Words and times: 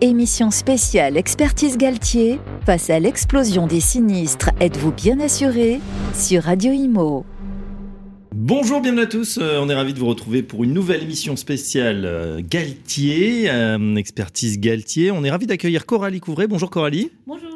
Émission 0.00 0.50
spéciale 0.50 1.16
Expertise 1.16 1.78
Galtier. 1.78 2.40
Face 2.66 2.90
à 2.90 2.98
l'explosion 2.98 3.66
des 3.66 3.80
sinistres, 3.80 4.50
êtes-vous 4.60 4.92
bien 4.92 5.20
assuré 5.20 5.80
Sur 6.14 6.42
Radio 6.44 6.72
Imo? 6.72 7.24
Bonjour, 8.34 8.80
bienvenue 8.80 9.02
à 9.02 9.06
tous. 9.06 9.38
Euh, 9.40 9.60
on 9.60 9.68
est 9.68 9.74
ravis 9.74 9.94
de 9.94 9.98
vous 9.98 10.08
retrouver 10.08 10.42
pour 10.42 10.64
une 10.64 10.72
nouvelle 10.72 11.02
émission 11.02 11.36
spéciale 11.36 12.04
euh, 12.04 12.40
Galtier, 12.42 13.50
euh, 13.50 13.94
expertise 13.96 14.58
Galtier. 14.58 15.10
On 15.10 15.22
est 15.22 15.30
ravis 15.30 15.46
d'accueillir 15.46 15.86
Coralie 15.86 16.20
Couvret. 16.20 16.46
Bonjour 16.46 16.70
Coralie. 16.70 17.10
Bonjour. 17.26 17.50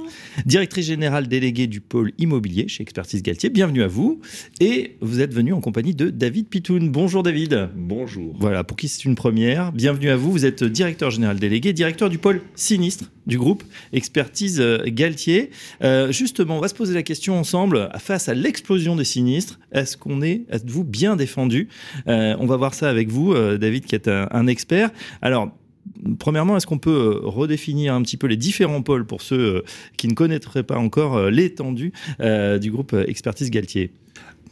Directrice 0.44 0.86
générale 0.86 1.28
déléguée 1.28 1.66
du 1.66 1.80
pôle 1.80 2.12
immobilier 2.18 2.68
chez 2.68 2.82
Expertise 2.82 3.22
Galtier. 3.22 3.48
Bienvenue 3.48 3.82
à 3.82 3.86
vous. 3.86 4.20
Et 4.60 4.96
vous 5.00 5.20
êtes 5.20 5.32
venu 5.32 5.52
en 5.52 5.60
compagnie 5.60 5.94
de 5.94 6.10
David 6.10 6.48
Pitoun. 6.48 6.90
Bonjour 6.90 7.22
David. 7.22 7.70
Bonjour. 7.74 8.36
Voilà, 8.38 8.64
pour 8.64 8.76
qui 8.76 8.88
c'est 8.88 9.04
une 9.04 9.14
première. 9.14 9.72
Bienvenue 9.72 10.10
à 10.10 10.16
vous. 10.16 10.30
Vous 10.30 10.44
êtes 10.44 10.62
directeur 10.62 11.10
général 11.10 11.38
délégué, 11.38 11.72
directeur 11.72 12.10
du 12.10 12.18
pôle 12.18 12.42
sinistre 12.54 13.10
du 13.26 13.38
groupe 13.38 13.64
Expertise 13.92 14.62
Galtier. 14.86 15.50
Euh, 15.82 16.12
justement, 16.12 16.58
on 16.58 16.60
va 16.60 16.68
se 16.68 16.74
poser 16.74 16.94
la 16.94 17.02
question 17.02 17.38
ensemble 17.38 17.90
face 17.98 18.28
à 18.28 18.34
l'explosion 18.34 18.94
des 18.94 19.04
sinistres. 19.04 19.58
Est-ce 19.72 19.96
qu'on 19.96 20.22
est, 20.22 20.42
êtes-vous 20.50 20.84
bien 20.84 21.16
défendu? 21.16 21.68
Euh, 22.08 22.36
On 22.38 22.46
va 22.46 22.56
voir 22.56 22.74
ça 22.74 22.88
avec 22.88 23.08
vous, 23.08 23.32
euh, 23.32 23.58
David, 23.58 23.84
qui 23.86 23.94
est 23.94 24.08
un, 24.08 24.28
un 24.30 24.46
expert. 24.46 24.90
Alors, 25.22 25.56
Premièrement, 26.18 26.56
est-ce 26.56 26.66
qu'on 26.66 26.78
peut 26.78 26.90
euh, 26.90 27.20
redéfinir 27.22 27.94
un 27.94 28.02
petit 28.02 28.16
peu 28.16 28.26
les 28.26 28.36
différents 28.36 28.82
pôles 28.82 29.06
pour 29.06 29.22
ceux 29.22 29.38
euh, 29.38 29.64
qui 29.96 30.08
ne 30.08 30.14
connaîtraient 30.14 30.62
pas 30.62 30.78
encore 30.78 31.16
euh, 31.16 31.30
l'étendue 31.30 31.92
du 32.60 32.70
groupe 32.70 32.94
Expertise 33.06 33.50
Galtier? 33.50 33.90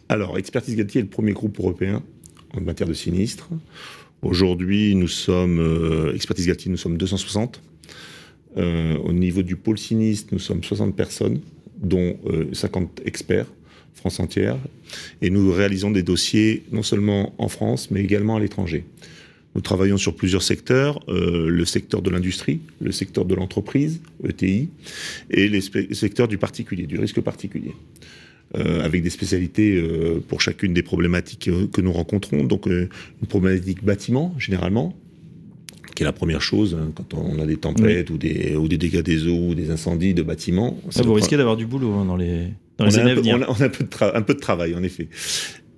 Alors, 0.08 0.38
Expertise 0.38 0.76
Galtier 0.76 1.00
est 1.00 1.04
le 1.04 1.10
premier 1.10 1.32
groupe 1.32 1.58
européen 1.58 2.02
en 2.56 2.60
matière 2.60 2.88
de 2.88 2.94
sinistres. 2.94 3.48
Aujourd'hui, 4.22 4.94
nous 4.94 5.08
sommes, 5.08 6.12
Expertise 6.14 6.46
Galtier, 6.46 6.70
nous 6.70 6.76
sommes 6.76 6.96
260. 6.96 7.60
au 8.56 9.12
niveau 9.12 9.42
du 9.42 9.56
pôle 9.56 9.78
sinistre, 9.78 10.28
nous 10.32 10.38
sommes 10.38 10.62
60 10.62 10.94
personnes, 10.96 11.40
dont 11.78 12.16
50 12.52 13.02
experts, 13.04 13.46
France 13.94 14.20
entière. 14.20 14.56
Et 15.20 15.30
nous 15.30 15.52
réalisons 15.52 15.90
des 15.90 16.02
dossiers 16.02 16.64
non 16.70 16.82
seulement 16.82 17.34
en 17.38 17.48
France, 17.48 17.90
mais 17.90 18.00
également 18.00 18.36
à 18.36 18.40
l'étranger. 18.40 18.84
Nous 19.54 19.60
travaillons 19.60 19.96
sur 19.96 20.16
plusieurs 20.16 20.42
secteurs, 20.42 21.00
euh, 21.08 21.48
le 21.48 21.64
secteur 21.64 22.02
de 22.02 22.10
l'industrie, 22.10 22.60
le 22.80 22.90
secteur 22.90 23.24
de 23.24 23.34
l'entreprise, 23.34 24.00
ETI, 24.26 24.68
et 25.30 25.48
les 25.48 25.60
secteurs 25.60 26.26
du 26.26 26.38
particulier, 26.38 26.86
du 26.86 26.98
risque 26.98 27.20
particulier. 27.20 27.72
Euh, 28.56 28.84
avec 28.84 29.02
des 29.02 29.10
spécialités 29.10 29.74
euh, 29.74 30.22
pour 30.28 30.40
chacune 30.40 30.74
des 30.74 30.82
problématiques 30.82 31.50
que 31.72 31.80
nous 31.80 31.92
rencontrons. 31.92 32.44
Donc 32.44 32.66
une 32.66 32.88
problématique 33.28 33.82
bâtiment, 33.82 34.34
généralement, 34.38 34.96
qui 35.96 36.02
est 36.02 36.06
la 36.06 36.12
première 36.12 36.42
chose 36.42 36.76
hein, 36.78 36.92
quand 36.94 37.14
on 37.14 37.38
a 37.40 37.46
des 37.46 37.56
tempêtes 37.56 38.10
ou, 38.10 38.18
des, 38.18 38.54
ou 38.54 38.68
des 38.68 38.76
dégâts 38.76 39.02
des 39.02 39.26
eaux 39.26 39.48
ou 39.48 39.54
des 39.54 39.70
incendies 39.70 40.14
de 40.14 40.22
bâtiments. 40.22 40.78
Ah, 40.94 41.02
vous 41.02 41.14
risquez 41.14 41.36
d'avoir 41.36 41.56
du 41.56 41.66
boulot 41.66 41.92
hein, 41.94 42.04
dans 42.04 42.16
les, 42.16 42.48
dans 42.78 42.84
les 42.84 42.98
années 42.98 43.12
à 43.12 43.14
venir. 43.14 43.36
On 43.38 43.42
a, 43.42 43.46
on 43.48 43.60
a 43.60 43.64
un, 43.64 43.68
peu 43.68 43.84
de 43.84 44.16
un 44.16 44.22
peu 44.22 44.34
de 44.34 44.40
travail, 44.40 44.74
en 44.74 44.82
effet. 44.82 45.08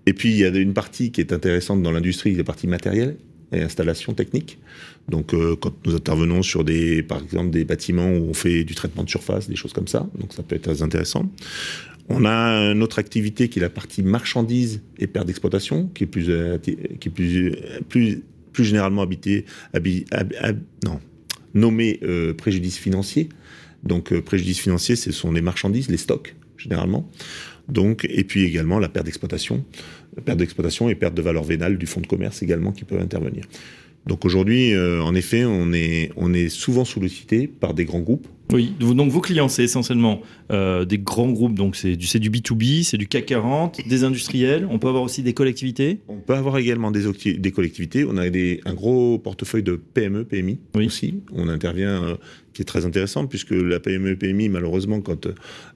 Et 0.06 0.12
puis, 0.12 0.30
il 0.30 0.38
y 0.38 0.44
a 0.44 0.48
une 0.48 0.74
partie 0.74 1.12
qui 1.12 1.20
est 1.20 1.32
intéressante 1.32 1.82
dans 1.82 1.92
l'industrie, 1.92 2.34
la 2.34 2.44
partie 2.44 2.66
matérielle 2.66 3.16
et 3.52 3.62
installations 3.62 4.14
techniques. 4.14 4.58
Donc, 5.08 5.34
euh, 5.34 5.56
quand 5.56 5.72
nous 5.86 5.94
intervenons 5.94 6.42
sur 6.42 6.64
des, 6.64 7.02
par 7.02 7.22
exemple, 7.22 7.50
des 7.50 7.64
bâtiments 7.64 8.10
où 8.10 8.28
on 8.28 8.34
fait 8.34 8.64
du 8.64 8.74
traitement 8.74 9.04
de 9.04 9.10
surface, 9.10 9.48
des 9.48 9.56
choses 9.56 9.72
comme 9.72 9.86
ça, 9.86 10.08
donc 10.18 10.32
ça 10.32 10.42
peut 10.42 10.56
être 10.56 10.62
très 10.62 10.82
intéressant. 10.82 11.30
On 12.08 12.24
a 12.24 12.72
une 12.72 12.82
autre 12.82 12.98
activité 12.98 13.48
qui 13.48 13.58
est 13.58 13.62
la 13.62 13.70
partie 13.70 14.02
marchandise 14.02 14.82
et 14.98 15.06
perte 15.06 15.26
d'exploitation, 15.26 15.88
qui 15.94 16.04
est 16.04 16.06
plus, 16.06 16.26
euh, 16.28 16.58
qui 16.58 16.70
est 16.72 17.10
plus, 17.10 17.56
plus, 17.88 18.22
plus 18.52 18.64
généralement 18.64 19.02
habité, 19.02 19.44
non, 20.84 21.00
nommé 21.54 22.00
euh, 22.02 22.34
préjudice 22.34 22.78
financier. 22.78 23.28
Donc, 23.82 24.18
préjudice 24.20 24.58
financier, 24.58 24.96
ce 24.96 25.12
sont 25.12 25.30
les 25.30 25.42
marchandises, 25.42 25.88
les 25.88 25.96
stocks, 25.96 26.34
généralement. 26.56 27.08
Donc, 27.68 28.06
et 28.08 28.24
puis 28.24 28.44
également 28.44 28.78
la 28.78 28.88
perte 28.88 29.06
d'exploitation, 29.06 29.64
perte 30.24 30.38
d'exploitation 30.38 30.88
et 30.88 30.94
perte 30.94 31.14
de 31.14 31.22
valeur 31.22 31.44
vénale 31.44 31.78
du 31.78 31.86
fonds 31.86 32.00
de 32.00 32.06
commerce 32.06 32.42
également 32.42 32.72
qui 32.72 32.84
peuvent 32.84 33.00
intervenir. 33.00 33.44
Donc 34.06 34.24
aujourd'hui, 34.24 34.72
euh, 34.72 35.02
en 35.02 35.14
effet, 35.14 35.44
on 35.44 35.72
est, 35.72 36.12
on 36.16 36.32
est 36.32 36.48
souvent 36.48 36.84
sollicité 36.84 37.48
par 37.48 37.74
des 37.74 37.84
grands 37.84 38.00
groupes. 38.00 38.28
Oui, 38.52 38.72
donc 38.78 39.10
vos 39.10 39.20
clients, 39.20 39.48
c'est 39.48 39.64
essentiellement 39.64 40.22
euh, 40.52 40.84
des 40.84 40.98
grands 40.98 41.30
groupes, 41.30 41.54
donc 41.54 41.74
c'est 41.74 41.96
du, 41.96 42.06
du 42.06 42.30
B2B, 42.30 42.84
c'est 42.84 42.96
du 42.96 43.08
CAC 43.08 43.26
40, 43.26 43.80
des 43.88 44.04
industriels, 44.04 44.68
on 44.70 44.78
peut 44.78 44.86
avoir 44.86 45.02
aussi 45.02 45.22
des 45.22 45.34
collectivités? 45.34 46.00
On 46.06 46.18
peut 46.18 46.34
avoir 46.34 46.56
également 46.58 46.92
des, 46.92 47.04
des 47.38 47.50
collectivités, 47.50 48.04
on 48.04 48.16
a 48.16 48.30
des, 48.30 48.60
un 48.64 48.74
gros 48.74 49.18
portefeuille 49.18 49.64
de 49.64 49.74
PME, 49.74 50.24
PMI 50.24 50.60
aussi, 50.76 51.22
on 51.32 51.48
intervient, 51.48 52.04
euh, 52.04 52.16
qui 52.52 52.62
est 52.62 52.66
très 52.66 52.86
intéressant, 52.86 53.26
puisque 53.26 53.50
la 53.50 53.80
PME, 53.80 54.16
PMI, 54.16 54.48
malheureusement, 54.48 55.00
quand 55.00 55.26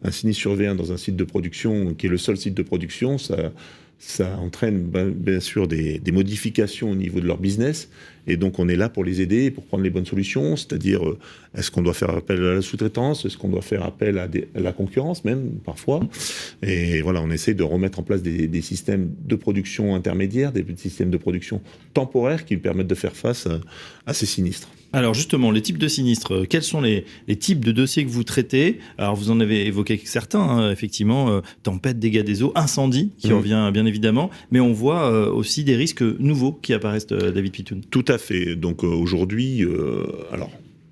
un 0.03 0.11
sinistre 0.13 0.41
survient 0.41 0.77
dans 0.77 0.93
un 0.93 0.97
site 0.97 1.17
de 1.17 1.25
production, 1.25 1.95
qui 1.95 2.07
est 2.07 2.11
le 2.11 2.19
seul 2.19 2.37
site 2.37 2.55
de 2.55 2.63
production, 2.63 3.19
ça 3.19 3.53
ça 4.01 4.39
entraîne 4.39 4.85
ben, 4.85 5.11
bien 5.11 5.41
sûr 5.41 5.69
des, 5.69 6.01
modifications 6.11 6.91
au 6.91 6.95
niveau 6.95 7.21
de 7.21 7.27
leur 7.27 7.37
business. 7.37 7.91
Et 8.31 8.37
donc, 8.37 8.59
on 8.59 8.69
est 8.69 8.77
là 8.77 8.89
pour 8.89 9.05
les 9.05 9.21
aider, 9.21 9.51
pour 9.51 9.65
prendre 9.65 9.83
les 9.83 9.91
bonnes 9.91 10.07
solutions. 10.07 10.57
C'est-à-dire, 10.57 11.07
euh, 11.07 11.19
est-ce 11.57 11.71
qu'on 11.71 11.83
doit 11.83 11.95
faire 11.95 12.11
appel 12.11 12.45
à 12.45 12.55
la 12.55 12.63
sous-traitance 12.63 13.25
Est-ce 13.25 13.37
qu'on 13.37 13.49
doit 13.49 13.63
faire 13.63 13.83
appel 13.83 14.19
à, 14.19 14.29
la 14.55 14.73
concurrence, 14.73 15.25
même, 15.25 15.51
parfois 15.65 16.01
Et 16.63 17.03
voilà, 17.03 17.21
on 17.23 17.31
essaie 17.31 17.55
de 17.55 17.65
remettre 17.65 17.99
en 17.99 18.03
place 18.03 18.23
des, 18.23 18.63
systèmes 18.63 19.11
de 19.25 19.35
production 19.35 19.95
intermédiaires, 19.95 20.53
des 20.53 20.65
systèmes 20.77 21.11
de 21.11 21.17
production 21.17 21.61
temporaires 21.93 22.45
qui 22.45 22.57
permettent 22.57 22.87
de 22.87 22.95
faire 22.95 23.17
face 23.17 23.49
à 24.07 24.15
ces 24.15 24.27
sinistres. 24.27 24.69
Alors 24.93 25.15
justement, 25.15 25.53
les 25.53 25.63
types 25.63 25.79
de 25.79 25.87
sinistres, 25.87 26.35
euh, 26.35 26.47
quels 26.49 26.65
sont 26.65 26.81
les, 26.81 27.05
types 27.39 27.65
de 27.65 27.71
dossiers 27.71 28.05
que 28.05 28.11
vous 28.11 28.25
traitez? 28.25 28.81
Alors 28.99 29.15
vous 29.15 29.31
en 29.31 29.39
avez 29.39 29.67
évoqué 29.67 30.01
certains, 30.05 30.41
hein, 30.41 30.73
effectivement, 30.73 31.31
euh, 31.31 31.41
tempête, 31.63 32.01
dégâts 32.01 32.23
des 32.23 32.43
eaux, 32.43 32.53
incendie, 32.57 33.13
qui 33.19 33.31
mmh. 33.31 33.35
revient 33.35 33.71
bien 33.73 33.87
évidemment, 33.87 34.31
mais 34.51 34.59
on 34.59 34.73
voit 34.73 35.11
euh, 35.11 35.31
aussi 35.31 35.63
des 35.63 35.77
risques 35.77 36.03
nouveaux 36.03 36.53
qui 36.53 36.73
apparaissent, 36.73 37.07
David 37.07 37.53
Pitoun. 37.53 37.83
Tout 37.91 38.05
à 38.09 38.19
fait. 38.21 38.57
Donc 38.57 38.85
aujourd'hui, 38.85 39.65
alors 40.33 40.51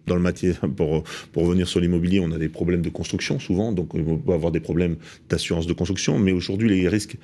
dans 0.09 0.17
le 0.17 0.23
métier, 0.23 0.55
pour, 0.77 1.05
pour 1.33 1.45
revenir 1.45 1.69
sur 1.69 1.81
l'immobilier, 1.81 2.19
on 2.21 2.33
a 2.33 2.39
des 2.39 2.49
problèmes 2.49 2.83
de 2.83 2.89
construction 2.89 3.39
souvent, 3.39 3.73
donc 3.73 3.95
on 3.95 4.17
peut 4.17 4.33
avoir 4.33 4.51
des 4.51 4.61
problèmes 4.61 4.97
d'assurance 5.29 5.67
de 5.67 5.73
construction, 5.73 6.19
mais 6.19 6.33
aujourd'hui 6.33 6.69
les 6.69 6.89
risques 6.89 7.17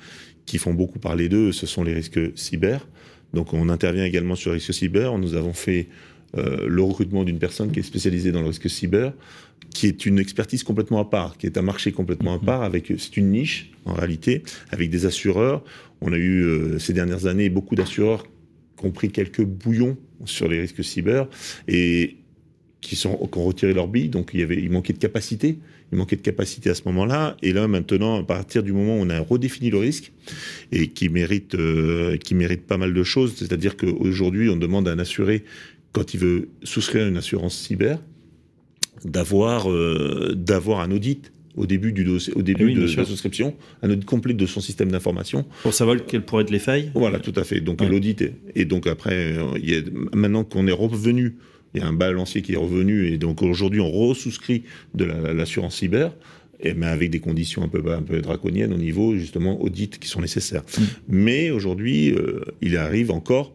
qui 0.45 0.57
font 0.57 0.73
beaucoup 0.73 0.99
parler 0.99 1.27
d'eux, 1.27 1.51
ce 1.51 1.65
sont 1.65 1.83
les 1.83 1.93
risques 1.93 2.37
cyber. 2.37 2.87
Donc 3.33 3.53
on 3.53 3.67
intervient 3.69 4.05
également 4.05 4.35
sur 4.35 4.51
les 4.51 4.57
risques 4.57 4.73
cyber. 4.73 5.17
Nous 5.17 5.33
avons 5.33 5.53
fait 5.53 5.87
euh, 6.37 6.67
le 6.67 6.81
recrutement 6.81 7.23
d'une 7.23 7.39
personne 7.39 7.71
qui 7.71 7.79
est 7.79 7.83
spécialisée 7.83 8.31
dans 8.31 8.41
le 8.41 8.47
risque 8.47 8.69
cyber, 8.69 9.13
qui 9.71 9.87
est 9.87 10.05
une 10.05 10.19
expertise 10.19 10.63
complètement 10.63 10.99
à 10.99 11.05
part, 11.05 11.37
qui 11.37 11.47
est 11.47 11.57
un 11.57 11.61
marché 11.61 11.91
complètement 11.91 12.35
à 12.35 12.39
part, 12.39 12.61
avec 12.61 12.93
c'est 12.97 13.17
une 13.17 13.31
niche 13.31 13.71
en 13.85 13.93
réalité, 13.93 14.43
avec 14.71 14.89
des 14.89 15.05
assureurs. 15.05 15.63
On 16.01 16.13
a 16.13 16.17
eu 16.17 16.43
euh, 16.43 16.79
ces 16.79 16.93
dernières 16.93 17.25
années 17.25 17.49
beaucoup 17.49 17.75
d'assureurs 17.75 18.25
qui 18.77 18.85
ont 18.85 18.91
pris 18.91 19.11
quelques 19.11 19.43
bouillons 19.43 19.97
sur 20.25 20.47
les 20.47 20.59
risques 20.59 20.83
cyber 20.83 21.27
et 21.67 22.17
qui, 22.81 23.07
ont 23.07 23.17
retiré 23.45 23.73
leur 23.73 23.87
billes, 23.87 24.09
donc 24.09 24.31
il, 24.33 24.41
y 24.41 24.43
avait, 24.43 24.57
il 24.57 24.71
manquait 24.71 24.93
de 24.93 24.99
capacité. 24.99 25.57
Il 25.91 25.97
manquait 25.97 26.15
de 26.15 26.21
capacité 26.21 26.69
à 26.69 26.75
ce 26.75 26.81
moment-là. 26.85 27.37
Et 27.41 27.53
là, 27.53 27.67
maintenant, 27.67 28.19
à 28.19 28.23
partir 28.23 28.63
du 28.63 28.73
moment 28.73 28.97
où 28.97 29.01
on 29.01 29.09
a 29.09 29.19
redéfini 29.19 29.69
le 29.69 29.77
risque, 29.77 30.11
et 30.71 30.87
qui 30.87 31.09
mérite, 31.09 31.55
euh, 31.55 32.17
pas 32.67 32.77
mal 32.77 32.93
de 32.93 33.03
choses, 33.03 33.35
c'est-à-dire 33.35 33.77
qu'aujourd'hui, 33.77 34.49
on 34.49 34.55
demande 34.55 34.87
à 34.87 34.91
un 34.91 34.99
assuré 34.99 35.43
quand 35.91 36.13
il 36.13 36.19
veut 36.19 36.49
souscrire 36.63 37.07
une 37.07 37.17
assurance 37.17 37.57
cyber, 37.57 37.99
d'avoir 39.03 39.71
euh, 39.71 40.33
d'avoir 40.35 40.79
un 40.79 40.91
audit 40.91 41.31
au 41.55 41.65
début 41.65 41.91
du 41.91 42.03
dossier, 42.03 42.33
au 42.35 42.41
début 42.41 42.73
de, 42.73 42.81
la 42.81 43.05
souscription, 43.05 43.55
un 43.81 43.89
audit 43.89 44.05
complet 44.05 44.33
de 44.33 44.45
son 44.45 44.61
système 44.61 44.91
d'information. 44.91 45.45
Pour 45.63 45.73
savoir 45.73 45.97
quelles 46.05 46.23
pourraient 46.23 46.43
être 46.43 46.51
les 46.51 46.59
failles 46.59 46.91
Voilà, 46.93 47.19
tout 47.19 47.33
à 47.35 47.43
fait. 47.43 47.61
Donc 47.61 47.81
l'audit, 47.81 48.23
et 48.55 48.65
donc 48.65 48.87
après, 48.87 49.33
euh, 49.37 49.57
il 49.61 49.69
y 49.69 49.75
a, 49.75 49.81
maintenant 50.13 50.43
qu'on 50.43 50.67
est 50.67 50.71
revenu, 50.71 51.35
il 51.73 51.81
y 51.81 51.83
a 51.83 51.87
un 51.87 51.93
balancier 51.93 52.41
qui 52.41 52.53
est 52.53 52.57
revenu, 52.57 53.07
et 53.07 53.17
donc 53.17 53.41
aujourd'hui 53.41 53.79
on 53.79 53.91
resouscrit 53.91 54.63
de 54.93 55.05
l'assurance 55.05 55.77
cyber, 55.77 56.13
et, 56.59 56.73
mais 56.73 56.87
avec 56.87 57.09
des 57.09 57.19
conditions 57.19 57.63
un 57.63 57.67
peu, 57.67 57.83
un 57.91 58.01
peu 58.01 58.21
draconiennes 58.21 58.73
au 58.73 58.77
niveau 58.77 59.15
justement 59.15 59.61
audit 59.61 59.99
qui 59.99 60.07
sont 60.07 60.21
nécessaires. 60.21 60.63
Mm. 60.77 60.83
Mais 61.09 61.51
aujourd'hui, 61.51 62.11
euh, 62.11 62.41
il 62.61 62.77
arrive 62.77 63.11
encore 63.11 63.53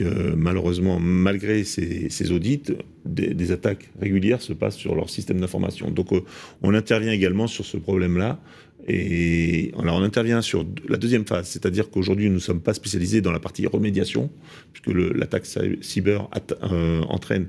malheureusement, 0.00 0.98
malgré 1.00 1.64
ces, 1.64 2.32
audits, 2.32 2.62
des, 3.04 3.52
attaques 3.52 3.90
régulières 4.00 4.42
se 4.42 4.52
passent 4.52 4.76
sur 4.76 4.94
leur 4.94 5.10
système 5.10 5.40
d'information. 5.40 5.90
Donc 5.90 6.12
euh, 6.12 6.20
on 6.62 6.74
intervient 6.74 7.12
également 7.12 7.46
sur 7.46 7.64
ce 7.64 7.76
problème-là. 7.76 8.40
Et 8.86 9.72
alors 9.78 9.96
on 9.96 10.02
intervient 10.02 10.42
sur 10.42 10.66
la 10.88 10.98
deuxième 10.98 11.24
phase, 11.24 11.48
c'est-à-dire 11.48 11.90
qu'aujourd'hui 11.90 12.28
nous 12.28 12.34
ne 12.34 12.38
sommes 12.38 12.60
pas 12.60 12.74
spécialisés 12.74 13.22
dans 13.22 13.32
la 13.32 13.40
partie 13.40 13.66
remédiation, 13.66 14.30
puisque 14.72 14.94
l'attaque 15.16 15.46
cyber 15.80 16.28
euh, 16.70 17.00
entraîne 17.02 17.48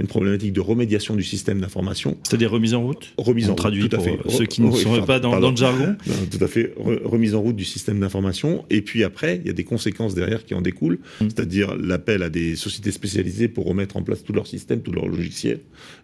une 0.00 0.06
problématique 0.06 0.52
de 0.52 0.60
remédiation 0.60 1.14
du 1.14 1.22
système 1.22 1.60
d'information. 1.60 2.16
C'est-à-dire 2.24 2.50
remise 2.50 2.74
en 2.74 2.82
route 2.82 3.12
Remise 3.18 3.50
en 3.50 3.54
traduit 3.54 3.82
route, 3.82 3.90
tout 3.90 3.96
à 3.96 4.00
fait. 4.00 4.18
ceux 4.30 4.46
qui 4.46 4.62
ne 4.62 4.68
Oui, 4.68 4.80
sont 4.80 4.88
pardon, 4.90 5.06
pas 5.06 5.20
dans, 5.20 5.30
pardon. 5.30 5.46
dans 5.46 5.50
le 5.50 5.56
jargon. 5.56 5.96
Non, 6.06 6.14
tout 6.30 6.42
à 6.42 6.48
fait. 6.48 6.74
Re- 6.80 7.02
remise 7.04 7.34
en 7.34 7.40
route 7.42 7.56
du 7.56 7.64
système 7.64 8.00
d'information. 8.00 8.64
Et 8.70 8.80
puis 8.82 9.04
après, 9.04 9.36
il 9.42 9.46
y 9.46 9.50
a 9.50 9.52
des 9.52 9.64
conséquences 9.64 10.14
derrière 10.14 10.44
qui 10.44 10.54
en 10.54 10.62
découlent, 10.62 10.98
Mm. 11.20 11.24
c'est-à-dire 11.28 11.76
l'appel 11.76 12.22
à 12.22 12.30
des 12.30 12.56
sociétés 12.56 12.90
spécialisées 12.90 13.48
pour 13.48 13.66
remettre 13.66 13.96
en 13.96 14.02
place 14.02 14.24
tout 14.24 14.32
leur 14.32 14.46
système, 14.46 14.80
tout 14.80 14.92
leur 14.92 15.06
logiciel. 15.06 15.60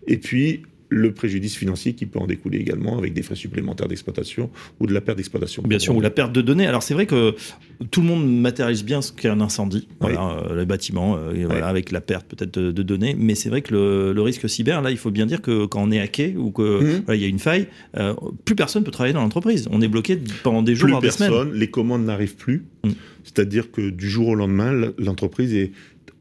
Et 0.06 0.18
puis 0.18 0.62
le 0.90 1.12
préjudice 1.12 1.54
financier 1.56 1.92
qui 1.94 2.06
peut 2.06 2.18
en 2.18 2.26
découler 2.26 2.58
également 2.58 2.96
avec 2.98 3.12
des 3.12 3.22
frais 3.22 3.34
supplémentaires 3.34 3.88
d'exploitation 3.88 4.50
ou 4.80 4.86
de 4.86 4.94
la 4.94 5.00
perte 5.00 5.18
d'exploitation. 5.18 5.62
Bien 5.66 5.78
sûr, 5.78 5.94
ou 5.94 6.00
la 6.00 6.10
perte 6.10 6.32
de 6.32 6.40
données. 6.40 6.66
Alors 6.66 6.82
c'est 6.82 6.94
vrai 6.94 7.04
que 7.06 7.34
tout 7.90 8.00
le 8.00 8.06
monde 8.06 8.40
matérialise 8.40 8.84
bien 8.84 9.02
ce 9.02 9.12
qu'est 9.12 9.28
un 9.28 9.40
incendie, 9.40 9.86
voilà, 10.00 10.38
euh, 10.50 10.58
les 10.58 10.64
bâtiments, 10.66 11.16
euh, 11.16 11.34
et 11.34 11.44
voilà, 11.44 11.66
avec 11.68 11.92
la 11.92 12.00
perte 12.00 12.26
peut-être 12.26 12.58
de, 12.58 12.72
de 12.72 12.82
données. 12.82 13.14
Mais 13.18 13.34
c'est 13.34 13.50
vrai 13.50 13.62
que 13.62 13.74
le, 13.74 14.12
le 14.12 14.22
risque 14.22 14.48
cyber, 14.48 14.80
là, 14.82 14.90
il 14.90 14.96
faut 14.96 15.10
bien 15.10 15.26
dire 15.26 15.42
que 15.42 15.66
quand 15.66 15.82
on 15.82 15.90
est 15.90 16.00
hacké 16.00 16.34
ou 16.36 16.50
que 16.50 16.78
Mhm. 16.82 17.02
voilà, 17.06 17.20
y 17.20 17.24
a 17.24 17.28
une 17.28 17.38
faille, 17.38 17.66
euh, 17.96 18.14
plus 18.44 18.54
personne 18.54 18.84
peut 18.84 18.90
travailler 18.90 19.12
dans 19.14 19.20
l'entreprise. 19.22 19.68
On 19.70 19.80
est 19.80 19.88
bloqué 19.88 20.18
pendant 20.42 20.62
des 20.62 20.74
jours, 20.74 20.86
plus 20.86 20.90
voire 20.92 21.02
des 21.02 21.10
semaines. 21.10 21.30
personne, 21.30 21.52
les 21.54 21.70
commandes 21.70 22.04
n'arrivent 22.04 22.36
plus. 22.36 22.64
Mm. 22.84 22.90
C'est-à-dire 23.24 23.70
que 23.70 23.90
du 23.90 24.08
jour 24.08 24.28
au 24.28 24.34
lendemain, 24.34 24.92
l'entreprise 24.98 25.54
est, 25.54 25.72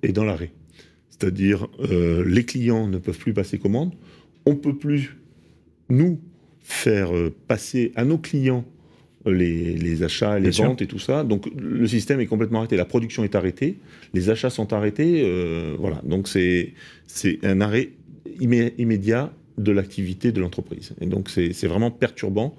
est 0.04 0.12
dans 0.12 0.24
l'arrêt. 0.26 0.52
C'est-à-dire 1.10 1.68
euh, 1.80 2.24
les 2.28 2.44
clients 2.46 2.88
ne 2.88 2.98
peuvent 2.98 3.18
plus 3.18 3.34
passer 3.34 3.58
commande. 3.58 3.94
On 4.50 4.56
peut 4.56 4.76
plus 4.78 5.18
nous 5.90 6.20
faire 6.62 7.16
euh, 7.16 7.34
passer 7.48 7.92
à 7.96 8.04
nos 8.06 8.18
clients 8.18 8.66
les, 9.26 9.74
les 9.74 10.04
achats, 10.04 10.36
les 10.38 10.44
Bien 10.44 10.52
sûr. 10.52 10.66
ventes 10.66 10.82
et 10.82 10.88
tout 10.88 11.00
ça. 11.00 11.24
Donc 11.24 11.50
le 11.58 11.88
système 11.88 12.20
est 12.22 12.28
complètement 12.28 12.60
arrêté. 12.60 12.78
La 12.78 12.86
production 12.86 13.24
est 13.26 13.36
arrêtée, 13.36 13.78
les 14.14 14.30
achats 14.30 14.50
sont 14.50 14.72
arrêtés. 14.74 15.22
euh, 15.26 15.76
voilà. 15.78 16.02
Donc 16.06 16.28
c'est 16.28 16.74
un 17.44 17.60
arrêt 17.62 17.90
immé- 18.40 18.74
immédiat 18.78 19.34
de 19.58 19.72
l'activité 19.72 20.32
de 20.32 20.40
l'entreprise. 20.40 20.94
Et 21.02 21.08
donc 21.08 21.30
c'est 21.30 21.52
c'est 21.54 21.68
vraiment 21.68 21.92
perturbant 21.92 22.56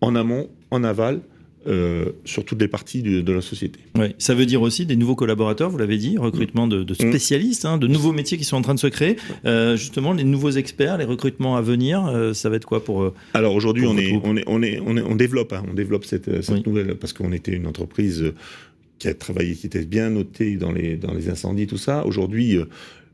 en 0.00 0.14
amont, 0.14 0.48
en 0.70 0.82
aval, 0.84 1.20
euh, 1.66 2.12
sur 2.24 2.44
toutes 2.44 2.60
les 2.60 2.68
parties 2.68 3.02
de, 3.02 3.20
de 3.20 3.32
la 3.32 3.40
société. 3.40 3.80
Ouais. 3.96 4.14
Ça 4.18 4.34
veut 4.34 4.46
dire 4.46 4.62
aussi 4.62 4.86
des 4.86 4.96
nouveaux 4.96 5.16
collaborateurs, 5.16 5.68
vous 5.70 5.78
l'avez 5.78 5.98
dit, 5.98 6.16
recrutement 6.16 6.66
de, 6.66 6.84
de 6.84 6.94
spécialistes, 6.94 7.64
hein, 7.64 7.78
de 7.78 7.86
nouveaux 7.86 8.12
métiers 8.12 8.38
qui 8.38 8.44
sont 8.44 8.56
en 8.56 8.62
train 8.62 8.74
de 8.74 8.80
se 8.80 8.86
créer. 8.86 9.16
Euh, 9.44 9.76
justement, 9.76 10.12
les 10.12 10.24
nouveaux 10.24 10.50
experts, 10.52 10.98
les 10.98 11.04
recrutements 11.04 11.56
à 11.56 11.60
venir, 11.62 12.06
euh, 12.06 12.32
ça 12.32 12.48
va 12.48 12.56
être 12.56 12.64
quoi 12.66 12.84
pour... 12.84 13.12
Alors 13.34 13.54
aujourd'hui, 13.54 13.86
on, 13.86 13.98
est, 13.98 14.12
on, 14.22 14.36
est, 14.36 14.44
on, 14.46 14.62
est, 14.62 14.80
on, 14.80 14.96
est- 14.96 15.02
on 15.02 15.16
développe, 15.16 15.52
hein, 15.52 15.64
on 15.68 15.74
développe 15.74 16.04
cette, 16.04 16.42
cette 16.42 16.54
Oui. 16.54 16.62
nouvelle, 16.64 16.94
parce 16.94 17.12
qu'on 17.12 17.32
était 17.32 17.52
une 17.52 17.66
entreprise 17.66 18.32
qui 18.98 19.08
a 19.08 19.14
travaillé, 19.14 19.54
qui 19.54 19.66
était 19.66 19.84
bien 19.84 20.10
notée 20.10 20.56
dans 20.56 20.72
les, 20.72 20.96
dans 20.96 21.12
les 21.14 21.28
incendies, 21.28 21.66
tout 21.66 21.76
ça. 21.78 22.06
Aujourd'hui, 22.06 22.58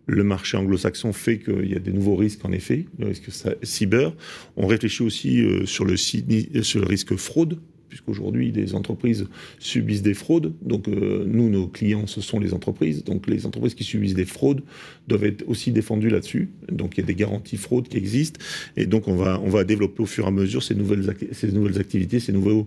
le 0.06 0.23
marché 0.25 0.56
anglo-saxon 0.58 1.12
fait 1.12 1.38
qu'il 1.38 1.70
y 1.70 1.75
a 1.75 1.79
des 1.79 1.93
nouveaux 1.93 2.17
risques, 2.17 2.44
en 2.44 2.52
effet, 2.52 2.87
le 2.99 3.06
risque 3.08 3.31
cy- 3.31 3.56
cyber. 3.62 4.12
On 4.56 4.67
réfléchit 4.67 5.02
aussi 5.02 5.43
sur, 5.64 5.85
le, 5.87 5.96
sur 5.96 6.81
le 6.81 6.87
risque 6.87 7.17
fraude, 7.17 7.58
puisqu'aujourd'hui, 7.94 8.50
des 8.50 8.75
entreprises 8.75 9.29
subissent 9.61 10.02
des 10.02 10.14
fraudes. 10.14 10.52
Donc, 10.62 10.88
euh, 10.88 11.25
nous, 11.29 11.49
nos 11.49 11.69
clients, 11.69 12.08
ce 12.08 12.20
sont 12.20 12.41
les 12.41 12.52
entreprises. 12.52 13.05
Donc, 13.05 13.29
les 13.29 13.46
entreprises 13.46 13.75
qui 13.75 13.85
subissent 13.85 14.14
des 14.14 14.25
fraudes 14.25 14.62
doivent 15.06 15.23
être 15.25 15.44
aussi 15.46 15.70
défendues 15.70 16.11
là-dessus. 16.11 16.49
Donc, 16.73 16.99
il 16.99 17.02
y 17.02 17.05
a 17.05 17.06
des 17.06 17.14
garanties 17.14 17.56
fraude 17.56 17.87
qui 17.87 17.96
existent. 17.96 18.41
Et 18.76 18.87
donc, 18.87 19.06
on 19.06 19.14
va, 19.14 19.41
on 19.41 19.49
va 19.49 19.62
développer 19.62 20.02
au 20.02 20.06
fur 20.06 20.25
et 20.25 20.29
à 20.29 20.32
mesure 20.32 20.61
ces 20.64 20.75
nouvelles, 20.75 21.08
ac- 21.08 21.32
ces 21.32 21.52
nouvelles 21.52 21.79
activités, 21.79 22.19
ces 22.19 22.32
nouveaux 22.32 22.67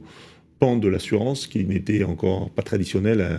pans 0.59 0.77
de 0.77 0.87
l'assurance 0.87 1.45
qui 1.45 1.65
n'étaient 1.65 2.05
encore 2.05 2.49
pas 2.49 2.63
traditionnels 2.63 3.19
euh, 3.19 3.35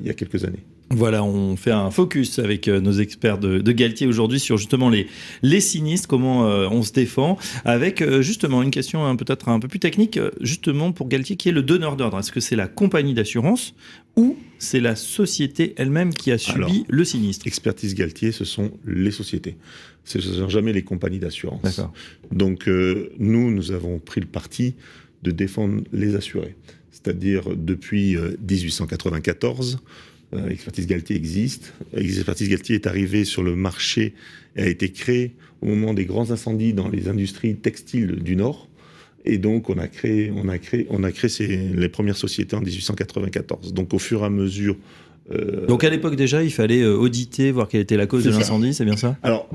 il 0.00 0.06
y 0.08 0.10
a 0.10 0.14
quelques 0.14 0.44
années. 0.44 0.64
Voilà, 0.90 1.22
on 1.22 1.56
fait 1.56 1.70
un 1.70 1.90
focus 1.90 2.38
avec 2.38 2.66
euh, 2.66 2.80
nos 2.80 2.92
experts 2.92 3.38
de, 3.38 3.58
de 3.58 3.72
Galtier 3.72 4.06
aujourd'hui 4.06 4.40
sur 4.40 4.56
justement 4.56 4.88
les, 4.88 5.06
les 5.42 5.60
sinistres, 5.60 6.08
comment 6.08 6.48
euh, 6.48 6.66
on 6.70 6.82
se 6.82 6.92
défend, 6.92 7.36
avec 7.64 8.00
euh, 8.00 8.22
justement 8.22 8.62
une 8.62 8.70
question 8.70 9.04
hein, 9.04 9.14
peut-être 9.14 9.48
un 9.50 9.60
peu 9.60 9.68
plus 9.68 9.80
technique, 9.80 10.18
justement 10.40 10.92
pour 10.92 11.08
Galtier, 11.08 11.36
qui 11.36 11.50
est 11.50 11.52
le 11.52 11.62
donneur 11.62 11.96
d'ordre 11.96 12.18
Est-ce 12.18 12.32
que 12.32 12.40
c'est 12.40 12.56
la 12.56 12.68
compagnie 12.68 13.12
d'assurance 13.12 13.74
ou 14.16 14.36
c'est 14.58 14.80
la 14.80 14.96
société 14.96 15.74
elle-même 15.76 16.12
qui 16.12 16.32
a 16.32 16.38
subi 16.38 16.58
Alors, 16.58 16.72
le 16.88 17.04
sinistre? 17.04 17.46
Expertise 17.46 17.94
Galtier, 17.94 18.32
ce 18.32 18.44
sont 18.44 18.70
les 18.86 19.10
sociétés. 19.10 19.56
Ce 20.04 20.18
ne 20.18 20.22
sont 20.22 20.48
jamais 20.48 20.72
les 20.72 20.82
compagnies 20.82 21.18
d'assurance. 21.18 21.62
D'accord. 21.62 21.92
Donc 22.32 22.66
euh, 22.66 23.10
nous, 23.18 23.50
nous 23.50 23.72
avons 23.72 23.98
pris 23.98 24.20
le 24.20 24.26
parti 24.26 24.74
de 25.22 25.30
défendre 25.30 25.82
les 25.92 26.16
assurés. 26.16 26.56
C'est-à-dire 26.90 27.42
depuis 27.54 28.16
euh, 28.16 28.36
1894, 28.40 29.78
euh, 30.34 30.48
Expertise 30.48 30.86
Galtier 30.86 31.16
existe. 31.16 31.72
Expertise 31.96 32.48
Galtier 32.48 32.74
est 32.76 32.86
arrivé 32.86 33.24
sur 33.24 33.42
le 33.42 33.56
marché 33.56 34.14
et 34.56 34.62
a 34.62 34.66
été 34.66 34.90
créé 34.90 35.32
au 35.62 35.66
moment 35.66 35.94
des 35.94 36.04
grands 36.04 36.30
incendies 36.30 36.72
dans 36.72 36.88
les 36.88 37.08
industries 37.08 37.56
textiles 37.56 38.16
du 38.22 38.36
Nord. 38.36 38.68
Et 39.24 39.38
donc, 39.38 39.68
on 39.68 39.78
a 39.78 39.88
créé, 39.88 40.30
on 40.34 40.48
a 40.48 40.58
créé, 40.58 40.86
on 40.90 41.02
a 41.02 41.10
créé 41.12 41.28
ces- 41.28 41.68
les 41.74 41.88
premières 41.88 42.16
sociétés 42.16 42.56
en 42.56 42.60
1894. 42.60 43.72
Donc, 43.74 43.92
au 43.92 43.98
fur 43.98 44.22
et 44.22 44.26
à 44.26 44.30
mesure. 44.30 44.76
euh, 45.32 45.66
Donc 45.66 45.84
à 45.84 45.90
l'époque 45.90 46.16
déjà, 46.16 46.42
il 46.42 46.52
fallait 46.52 46.80
euh, 46.82 46.94
auditer, 46.96 47.50
voir 47.50 47.68
quelle 47.68 47.80
était 47.82 47.96
la 47.96 48.06
cause 48.06 48.24
de 48.24 48.30
l'incendie, 48.38 48.72
c'est 48.74 48.84
bien 48.84 48.96
ça? 48.96 49.18
Alors, 49.22 49.48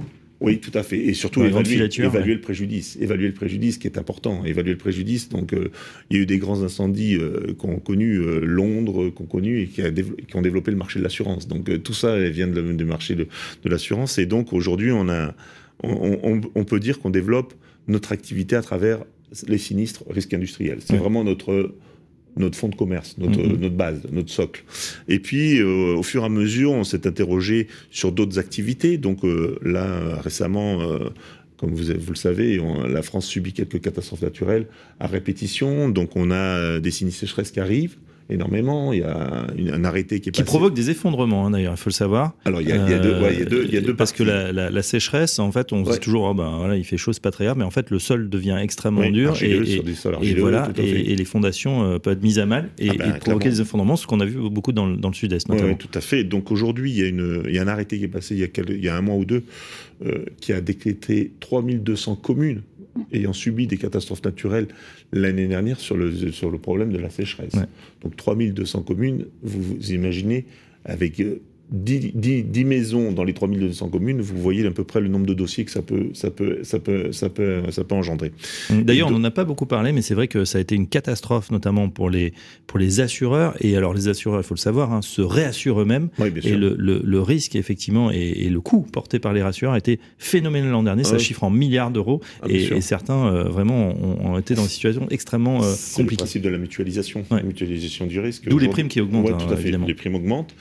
oui, 0.44 0.60
tout 0.60 0.72
à 0.78 0.84
fait. 0.84 1.00
Et 1.00 1.13
surtout, 1.13 1.42
évaluer, 1.44 1.72
filature, 1.72 2.06
évaluer 2.06 2.28
ouais. 2.30 2.36
le 2.36 2.42
préjudice. 2.42 2.98
Évaluer 3.01 3.28
le 3.28 3.34
préjudice 3.34 3.78
qui 3.78 3.88
est 3.88 3.98
important. 3.98 4.44
Évaluer 4.45 4.72
le 4.74 4.78
préjudice. 4.78 5.30
Donc, 5.30 5.54
euh, 5.54 5.69
il 6.10 6.18
y 6.18 6.19
a 6.19 6.24
eu 6.24 6.25
des 6.25 6.38
grands 6.38 6.62
incendies 6.63 7.16
euh, 7.16 7.54
qu'ont 7.57 7.80
connu 7.80 8.18
euh, 8.18 8.42
Londres, 8.44 9.10
qu'ont 9.10 9.25
connu 9.25 9.62
et 9.62 9.68
qui, 9.68 9.81
a 9.81 9.90
dév- 9.90 10.16
qui 10.28 10.36
ont 10.36 10.42
développé 10.42 10.69
le 10.72 10.78
marché 10.78 11.00
de 11.00 11.04
l'assurance. 11.04 11.48
Donc, 11.48 11.69
euh, 11.69 11.78
tout 11.80 11.94
ça 11.94 12.19
vient 12.30 12.48
du 12.48 12.86
marché 12.86 13.16
de, 13.16 13.28
de 13.63 13.69
l'assurance. 13.69 14.18
Et 14.19 14.25
donc, 14.25 14.54
aujourd'hui, 14.54 14.92
on, 14.92 15.10
a, 15.10 15.34
on, 15.81 16.19
on- 16.24 16.42
on 16.54 16.63
peut 16.66 16.80
dire 16.80 17.00
qu'on 17.00 17.10
développe 17.10 17.54
notre 17.88 18.12
activité 18.12 18.56
à 18.56 18.62
travers 18.62 19.00
les 19.48 19.57
sinistres 19.57 20.04
risques 20.10 20.34
industriels. 20.34 20.78
C'est 20.81 20.94
Ouais. 20.94 21.00
vraiment 21.00 21.24
notre 21.24 21.74
notre 22.38 22.57
fonds 22.57 22.69
de 22.69 22.75
commerce, 22.75 23.15
notre, 23.18 23.39
Mhm. 23.39 23.57
notre 23.59 23.75
base, 23.75 24.01
notre 24.12 24.30
socle. 24.31 24.63
Et 25.07 25.19
puis, 25.19 25.59
euh, 25.59 25.95
au 25.95 26.03
fur 26.03 26.24
et 26.24 26.25
à 26.25 26.30
mesure, 26.30 26.71
on 26.71 26.83
s'est 26.83 27.06
interrogé 27.07 27.68
sur 27.91 28.12
d'autres 28.12 28.39
activités. 28.39 28.97
Donc 28.97 29.24
euh, 29.24 29.57
là, 29.63 30.19
récemment, 30.21 30.81
euh, 30.81 31.09
comme 31.57 31.71
vous, 31.74 31.83
vous 31.85 32.12
le 32.12 32.18
savez, 32.18 32.59
on- 32.59 32.83
la 32.88 33.01
France 33.01 33.25
subit 33.27 33.53
quelques 33.53 33.80
catastrophes 33.81 34.21
naturelles 34.24 34.68
à 35.00 35.07
répétition. 35.07 35.89
Donc 35.89 36.15
on 36.15 36.31
a 36.31 36.35
euh, 36.35 36.80
des 36.80 36.91
sinistres 36.91 37.19
sécheresse 37.21 37.51
qui 37.51 37.59
arrivent 37.59 37.97
énormément. 38.29 38.93
Il 38.93 38.99
y 38.99 39.03
a 39.03 39.47
une- 39.57 39.69
un 39.71 39.83
arrêté 39.85 40.19
qui 40.19 40.29
est 40.29 40.31
Qui 40.31 40.41
passé. 40.41 40.45
provoque 40.45 40.73
des 40.73 40.89
effondrements, 40.89 41.45
hein, 41.45 41.51
d'ailleurs, 41.51 41.73
il 41.73 41.77
faut 41.77 41.89
le 41.89 41.93
savoir. 41.93 42.33
Alors 42.45 42.61
il 42.61 42.69
y 42.69 42.71
a, 42.71 42.75
il 42.75 42.89
y 42.91 42.93
a 42.93 42.99
deux, 42.99 43.19
ouais, 43.19 43.33
il 43.33 43.39
y 43.39 43.41
a 43.41 43.45
deux, 43.45 43.63
il 43.65 43.73
y 43.73 43.77
a 43.77 43.81
deux 43.81 43.95
Parce 43.95 44.11
que 44.11 44.23
la, 44.23 44.51
la- 44.51 44.69
la 44.69 44.81
sécheresse, 44.83 45.39
en 45.39 45.51
fait, 45.51 45.71
on 45.73 45.83
se 45.83 45.89
Ouais. 45.89 45.95
dit 45.95 45.99
toujours, 46.01 46.23
oh, 46.23 46.33
ben, 46.33 46.57
voilà, 46.57 46.75
il 46.77 46.83
fait 46.83 46.97
chaud, 46.97 47.13
c'est 47.13 47.21
pas 47.21 47.31
très 47.31 47.45
grave, 47.45 47.57
mais 47.57 47.63
en 47.63 47.71
fait, 47.71 47.89
le 47.89 47.99
sol 47.99 48.29
devient 48.29 48.57
extrêmement 48.61 49.01
Oui, 49.01 49.11
dur 49.11 49.31
et, 49.31 49.35
sur 49.95 50.23
et 50.23 50.33
voilà, 50.35 50.69
et, 50.77 51.11
et 51.11 51.15
les 51.15 51.25
fondations 51.25 51.83
euh, 51.83 51.99
peuvent 51.99 52.13
être 52.13 52.23
mises 52.23 52.39
à 52.39 52.45
mal 52.45 52.69
et, 52.79 52.89
Ah 52.91 52.93
ben, 52.97 53.13
provoquer 53.19 53.49
des 53.49 53.61
effondrements, 53.61 53.95
ce 53.95 54.07
qu'on 54.07 54.19
a 54.19 54.25
vu 54.25 54.37
beaucoup 54.49 54.71
dans, 54.71 54.85
le- 54.87 54.97
dans 54.97 55.09
le 55.09 55.13
sud-est, 55.15 55.47
ouais, 55.49 55.75
tout 55.75 55.87
à 55.93 56.01
fait. 56.01 56.23
Donc 56.23 56.51
aujourd'hui, 56.51 56.91
il 56.91 56.97
y, 56.99 57.03
a 57.03 57.07
une- 57.07 57.43
il 57.47 57.53
y 57.55 57.59
a 57.59 57.61
un 57.63 57.67
arrêté 57.67 57.97
qui 57.97 58.03
est 58.05 58.07
passé 58.07 58.35
il 58.35 58.41
y 58.41 58.43
a, 58.43 58.47
quel- 58.47 58.69
il 58.69 58.83
y 58.83 58.89
a 58.89 58.95
un 58.95 59.01
mois 59.01 59.15
ou 59.15 59.25
deux 59.25 59.43
euh, 60.05 60.25
qui 60.41 60.51
a 60.53 60.59
décrété 60.59 61.31
3200 61.39 62.15
communes 62.15 62.61
ayant 63.12 63.33
subi 63.33 63.68
des 63.68 63.78
catastrophes 63.78 64.23
naturelles 64.23 64.68
l'année 65.12 65.47
dernière 65.47 65.80
sur 65.80 65.97
le, 65.97 66.31
sur 66.31 66.50
le 66.50 66.57
problème 66.57 66.92
de 66.92 67.00
la 67.00 67.09
sécheresse. 67.09 67.54
Ouais. 67.54 67.66
Donc 68.02 68.16
3200 68.16 68.83
communes, 68.83 69.26
vous, 69.42 69.62
vous 69.62 69.92
imaginez, 69.92 70.45
avec 70.85 71.19
euh, 71.19 71.42
10, 71.73 72.11
10 72.13 72.44
10 72.44 72.65
maisons 72.65 73.11
dans 73.11 73.23
les 73.23 73.33
3200 73.33 73.89
communes, 73.89 74.21
vous 74.21 74.37
voyez 74.37 74.65
à 74.65 74.71
peu 74.71 74.83
près 74.83 75.01
le 75.01 75.07
nombre 75.07 75.25
de 75.25 75.33
dossiers 75.33 75.65
que 75.65 75.71
ça 75.71 75.81
peut, 75.81 76.09
ça 76.13 76.30
peut, 76.30 76.59
ça 76.63 76.80
peut, 76.80 77.11
ça 77.11 77.30
peut, 77.30 77.63
ça 77.71 77.83
peut 77.83 77.95
engendrer. 77.95 78.31
D'ailleurs, 78.69 79.07
on 79.09 79.11
n'en 79.18 79.23
a 79.23 79.31
pas 79.31 79.44
beaucoup 79.44 79.65
parlé, 79.65 79.92
mais 79.92 80.01
c'est 80.03 80.13
vrai 80.13 80.27
que 80.27 80.45
ça 80.45 80.59
a 80.59 80.61
été 80.61 80.75
une 80.75 80.87
catastrophe, 80.87 81.49
notamment 81.51 81.89
pour 81.89 82.09
les, 82.11 82.33
pour 82.68 82.77
les 82.80 82.99
assureurs. 83.01 83.56
Et 83.59 83.75
alors, 83.75 83.94
les 83.95 84.07
assureurs, 84.07 84.39
il 84.39 84.44
faut 84.44 84.53
le 84.53 84.59
savoir, 84.59 84.94
hein, 84.94 85.01
se 85.01 85.21
réassurent 85.21 85.81
eux-mêmes. 85.81 86.09
Oui, 86.19 86.30
Et 86.44 86.56
le, 86.56 86.75
le- 86.77 87.01
le 87.03 87.21
risque, 87.21 87.56
effectivement, 87.56 88.11
et, 88.11 88.18
et 88.18 88.49
le 88.49 88.61
coût 88.61 88.81
porté 88.83 89.18
par 89.19 89.33
les 89.33 89.42
rassureurs 89.42 89.73
a 89.73 89.77
été 89.80 89.99
phénoménal 90.19 90.69
l'an 90.69 90.83
dernier. 90.83 91.01
Ah 91.06 91.09
ça 91.09 91.15
oui. 91.15 91.21
chiffre 91.23 91.44
en 91.44 91.49
milliards 91.49 91.89
d'euros. 91.92 92.21
Ah, 92.44 92.45
et, 92.49 92.81
certains, 92.81 93.25
euh, 93.27 93.44
vraiment, 93.45 93.89
ont, 93.99 94.33
ont 94.33 94.37
été 94.37 94.53
dans 94.53 94.63
des 94.63 94.69
situations 94.69 95.07
extrêmement 95.09 95.63
euh, 95.63 95.73
C'est 95.75 95.97
le 96.01 96.03
compliquées. 96.03 96.18
principe 96.23 96.42
de 96.44 96.49
la 96.49 96.57
mutualisation, 96.59 97.23
Ouais. 97.31 97.37
la 97.37 97.44
mutualisation 97.44 98.06
du 98.06 98.19
risque. 98.19 98.47
D'où 98.47 98.59
les 98.59 98.68
primes 98.68 98.87
qui 98.89 99.01
augmentent, 99.01 99.30
hein, 99.31 99.37
tout 99.39 99.51
à 99.51 99.56
fait. 99.56 99.63
évidemment. 99.63 99.87
Les 99.87 99.94
primes 99.95 100.15
augmentent, 100.15 100.53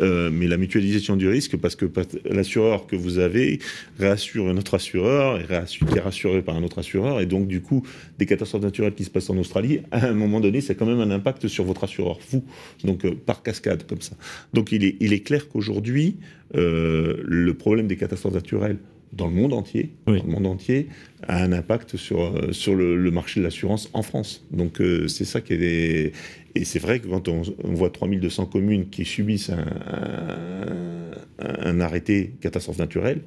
Euh, 0.00 0.30
mais 0.32 0.46
la 0.46 0.56
mutualisation 0.56 1.16
du 1.16 1.28
risque, 1.28 1.56
parce 1.56 1.76
que 1.76 1.86
l'assureur 2.24 2.86
que 2.86 2.96
vous 2.96 3.18
avez 3.18 3.58
réassure 3.98 4.48
un 4.48 4.56
autre 4.56 4.74
assureur, 4.74 5.40
et 5.40 5.44
qui 5.66 5.96
est 5.96 6.00
rassuré 6.00 6.42
par 6.42 6.56
un 6.56 6.62
autre 6.62 6.78
assureur, 6.78 7.20
et 7.20 7.26
donc 7.26 7.48
du 7.48 7.60
coup, 7.60 7.82
des 8.18 8.26
catastrophes 8.26 8.62
naturelles 8.62 8.94
qui 8.94 9.04
se 9.04 9.10
passent 9.10 9.30
en 9.30 9.38
Australie, 9.38 9.80
à 9.90 10.06
un 10.06 10.14
moment 10.14 10.40
donné, 10.40 10.60
c'est 10.60 10.74
quand 10.74 10.86
même 10.86 11.00
un 11.00 11.10
impact 11.10 11.48
sur 11.48 11.64
votre 11.64 11.84
assureur, 11.84 12.18
vous, 12.30 12.44
donc 12.84 13.04
euh, 13.04 13.14
par 13.14 13.42
cascade 13.42 13.86
comme 13.86 14.00
ça. 14.00 14.16
Donc 14.52 14.72
il 14.72 14.84
est, 14.84 14.96
il 15.00 15.12
est 15.12 15.20
clair 15.20 15.48
qu'aujourd'hui, 15.48 16.16
euh, 16.54 17.22
le 17.24 17.54
problème 17.54 17.86
des 17.86 17.96
catastrophes 17.96 18.34
naturelles 18.34 18.78
dans 19.12 19.26
le 19.28 19.34
monde 19.34 19.52
entier, 19.52 19.90
Oui. 20.06 20.18
dans 20.18 20.24
le 20.26 20.32
monde 20.32 20.46
entier, 20.46 20.88
a 21.26 21.42
un 21.42 21.52
impact 21.52 21.96
sur, 21.96 22.22
euh, 22.22 22.52
sur 22.52 22.74
le, 22.74 22.96
le 22.96 23.10
marché 23.10 23.40
de 23.40 23.44
l'assurance 23.44 23.88
en 23.92 24.02
France. 24.02 24.44
Donc 24.50 24.80
euh, 24.80 25.08
c'est 25.08 25.24
ça 25.24 25.40
qui 25.40 25.54
est... 25.54 26.12
Et 26.54 26.64
c'est 26.64 26.78
vrai 26.78 27.00
que 27.00 27.08
quand 27.08 27.28
on, 27.28 27.42
on 27.64 27.74
voit 27.74 27.90
3200 27.90 28.46
communes 28.46 28.88
qui 28.88 29.04
subissent 29.04 29.50
un, 29.50 29.58
un- 29.58 31.66
un 31.70 31.80
arrêté 31.80 32.32
catastrophe 32.40 32.78
naturelle, 32.78 33.20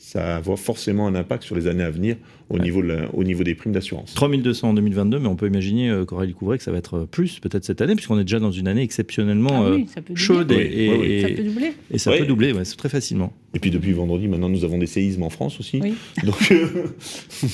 ça 0.00 0.20
va 0.20 0.36
avoir 0.36 0.58
forcément 0.58 1.06
un 1.06 1.14
impact 1.14 1.42
sur 1.42 1.54
les 1.54 1.66
années 1.66 1.82
à 1.82 1.90
venir 1.90 2.16
au, 2.48 2.58
niveau, 2.58 2.82
au 3.12 3.22
niveau 3.22 3.44
des 3.44 3.54
primes 3.54 3.72
d'assurance. 3.74 4.14
3200 4.14 4.70
en 4.70 4.72
2022, 4.72 5.18
mais 5.18 5.28
on 5.28 5.36
peut 5.36 5.46
imaginer, 5.46 5.90
euh, 5.90 6.06
Coralie 6.06 6.32
Couvray, 6.32 6.56
que 6.56 6.64
ça 6.64 6.72
va 6.72 6.78
être 6.78 7.04
plus 7.04 7.38
peut-être 7.38 7.66
cette 7.66 7.82
année, 7.82 7.94
puisqu'on 7.94 8.18
est 8.18 8.24
déjà 8.24 8.40
dans 8.40 8.50
une 8.50 8.66
année 8.66 8.82
exceptionnellement 8.82 9.66
ah 9.66 10.00
chaude 10.14 10.52
et, 10.52 11.20
ça 11.20 11.28
peut 11.28 11.42
doubler. 11.44 11.72
Et 11.90 11.98
ça 11.98 12.12
peut 12.12 12.24
doubler, 12.24 12.52
ouais, 12.54 12.62
très 12.64 12.88
facilement. 12.88 13.34
Et 13.52 13.58
puis 13.58 13.70
depuis 13.70 13.92
vendredi, 13.92 14.26
maintenant 14.26 14.48
nous 14.48 14.64
avons 14.64 14.78
des 14.78 14.86
séismes 14.86 15.22
en 15.22 15.30
France 15.30 15.60
aussi. 15.60 15.80
Donc, 16.24 16.52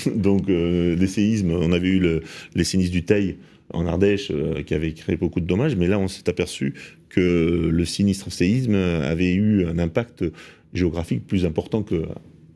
donc 0.15 0.47
des 0.47 1.07
séismes, 1.09 1.51
on 1.51 1.73
avait 1.73 1.89
eu 1.89 1.99
le, 1.99 2.23
les 2.55 2.65
sinistres 2.65 2.93
du 2.93 3.03
Teil 3.03 3.37
en 3.75 3.87
Ardèche 3.87 4.31
euh, 4.31 4.63
qui 4.63 4.75
avait 4.75 4.93
créé 4.93 5.17
beaucoup 5.17 5.41
de 5.41 5.47
dommages, 5.47 5.75
mais 5.75 5.89
là 5.89 5.99
on 5.99 6.07
s'est 6.07 6.29
aperçu 6.29 6.75
que 7.09 7.69
le 7.73 7.85
sinistre 7.85 8.31
séisme 8.31 8.77
avait 8.77 9.35
eu 9.35 9.67
un 9.67 9.79
impact 9.81 10.25
géographique 10.73 11.27
plus 11.27 11.45
important 11.45 11.83
que 11.83 12.05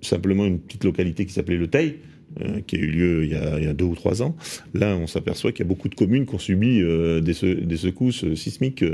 simplement 0.00 0.46
une 0.46 0.58
petite 0.58 0.84
localité 0.84 1.26
qui 1.26 1.32
s'appelait 1.32 1.56
Le 1.56 1.68
Teil, 1.68 1.96
euh, 2.40 2.60
qui 2.66 2.76
a 2.76 2.78
eu 2.78 2.86
lieu 2.86 3.24
il 3.24 3.30
y 3.30 3.34
a, 3.34 3.72
deux 3.74 3.84
ou 3.84 3.94
trois 3.94 4.22
ans. 4.22 4.36
Là, 4.74 4.96
on 4.96 5.06
s'aperçoit 5.06 5.52
qu'il 5.52 5.64
y 5.64 5.66
a 5.66 5.68
beaucoup 5.68 5.88
de 5.88 5.94
communes 5.94 6.26
qui 6.26 6.34
ont 6.34 6.38
subi 6.38 6.80
euh, 6.80 7.20
des, 7.20 7.76
secousses 7.76 8.34
sismiques 8.34 8.84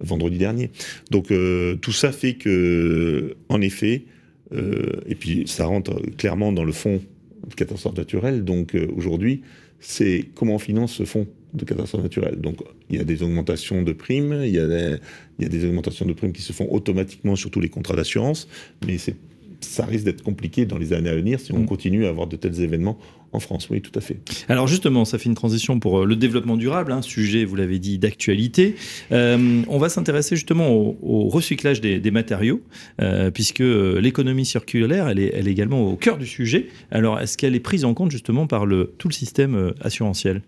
vendredi 0.00 0.38
dernier. 0.38 0.70
Donc 1.10 1.32
tout 1.80 1.92
ça 1.92 2.12
fait 2.12 2.34
que, 2.34 3.36
en 3.48 3.60
effet, 3.60 4.04
et 4.52 5.14
puis 5.14 5.44
ça 5.46 5.66
rentre 5.66 6.00
clairement 6.16 6.52
dans 6.52 6.64
le 6.64 6.72
fond 6.72 7.00
de 7.48 7.54
catastrophe 7.54 7.96
naturelle. 7.96 8.44
Donc 8.44 8.76
aujourd'hui, 8.96 9.42
c'est 9.80 10.26
comment 10.34 10.54
on 10.54 10.58
finance 10.58 10.94
ce 10.94 11.04
fonds 11.04 11.26
de 11.54 11.64
catastrophes 11.64 12.02
naturelles. 12.02 12.40
Donc, 12.40 12.58
il 12.90 12.96
y 12.96 13.00
a 13.00 13.04
des 13.04 13.22
augmentations 13.22 13.82
de 13.82 13.92
primes, 13.92 14.42
il 14.44 14.50
y 14.50 14.58
a 14.58 14.66
des, 14.66 14.96
il 15.38 15.42
y 15.42 15.46
a 15.46 15.48
des 15.48 15.64
augmentations 15.64 16.06
de 16.06 16.12
primes 16.12 16.32
qui 16.32 16.42
se 16.42 16.52
font 16.52 16.68
automatiquement 16.70 17.36
sur 17.36 17.50
tous 17.50 17.60
les 17.60 17.68
contrats 17.68 17.96
d'assurance, 17.96 18.48
mais 18.86 18.98
c'est 18.98 19.16
ça 19.64 19.84
risque 19.84 20.04
d'être 20.04 20.22
compliqué 20.22 20.66
dans 20.66 20.78
les 20.78 20.92
années 20.92 21.10
à 21.10 21.14
venir 21.14 21.40
si 21.40 21.52
on 21.52 21.60
mm. 21.60 21.66
continue 21.66 22.06
à 22.06 22.08
avoir 22.08 22.26
de 22.26 22.36
tels 22.36 22.60
événements 22.60 22.98
en 23.32 23.38
France. 23.38 23.68
Oui, 23.70 23.80
tout 23.80 23.96
à 23.96 24.00
fait. 24.00 24.18
Alors 24.48 24.66
justement, 24.66 25.04
ça 25.04 25.18
fait 25.18 25.28
une 25.28 25.34
transition 25.34 25.78
pour 25.78 26.00
euh, 26.00 26.04
le 26.04 26.16
développement 26.16 26.56
durable, 26.56 26.92
un 26.92 26.98
hein, 26.98 27.02
sujet, 27.02 27.44
vous 27.44 27.54
l'avez 27.56 27.78
dit, 27.78 27.98
d'actualité. 27.98 28.74
Euh, 29.12 29.62
on 29.68 29.78
va 29.78 29.88
s'intéresser 29.88 30.34
justement 30.34 30.70
au, 30.70 31.28
recyclage 31.28 31.80
des, 31.80 32.10
matériaux, 32.10 32.60
euh, 33.00 33.30
puisque 33.30 33.60
l'économie 33.60 34.44
circulaire, 34.44 35.08
elle 35.08 35.20
est, 35.20 35.32
elle 35.34 35.46
est 35.46 35.52
également 35.52 35.88
au 35.88 35.96
cœur 35.96 36.18
du 36.18 36.26
sujet. 36.26 36.68
Alors, 36.90 37.20
est-ce 37.20 37.38
qu'elle 37.38 37.54
est 37.54 37.60
prise 37.60 37.84
en 37.84 37.94
compte 37.94 38.10
justement 38.10 38.46
par 38.46 38.66
le, 38.66 38.94
tout 38.98 39.08
le 39.08 39.14
système 39.14 39.72
assurantiel? 39.80 40.42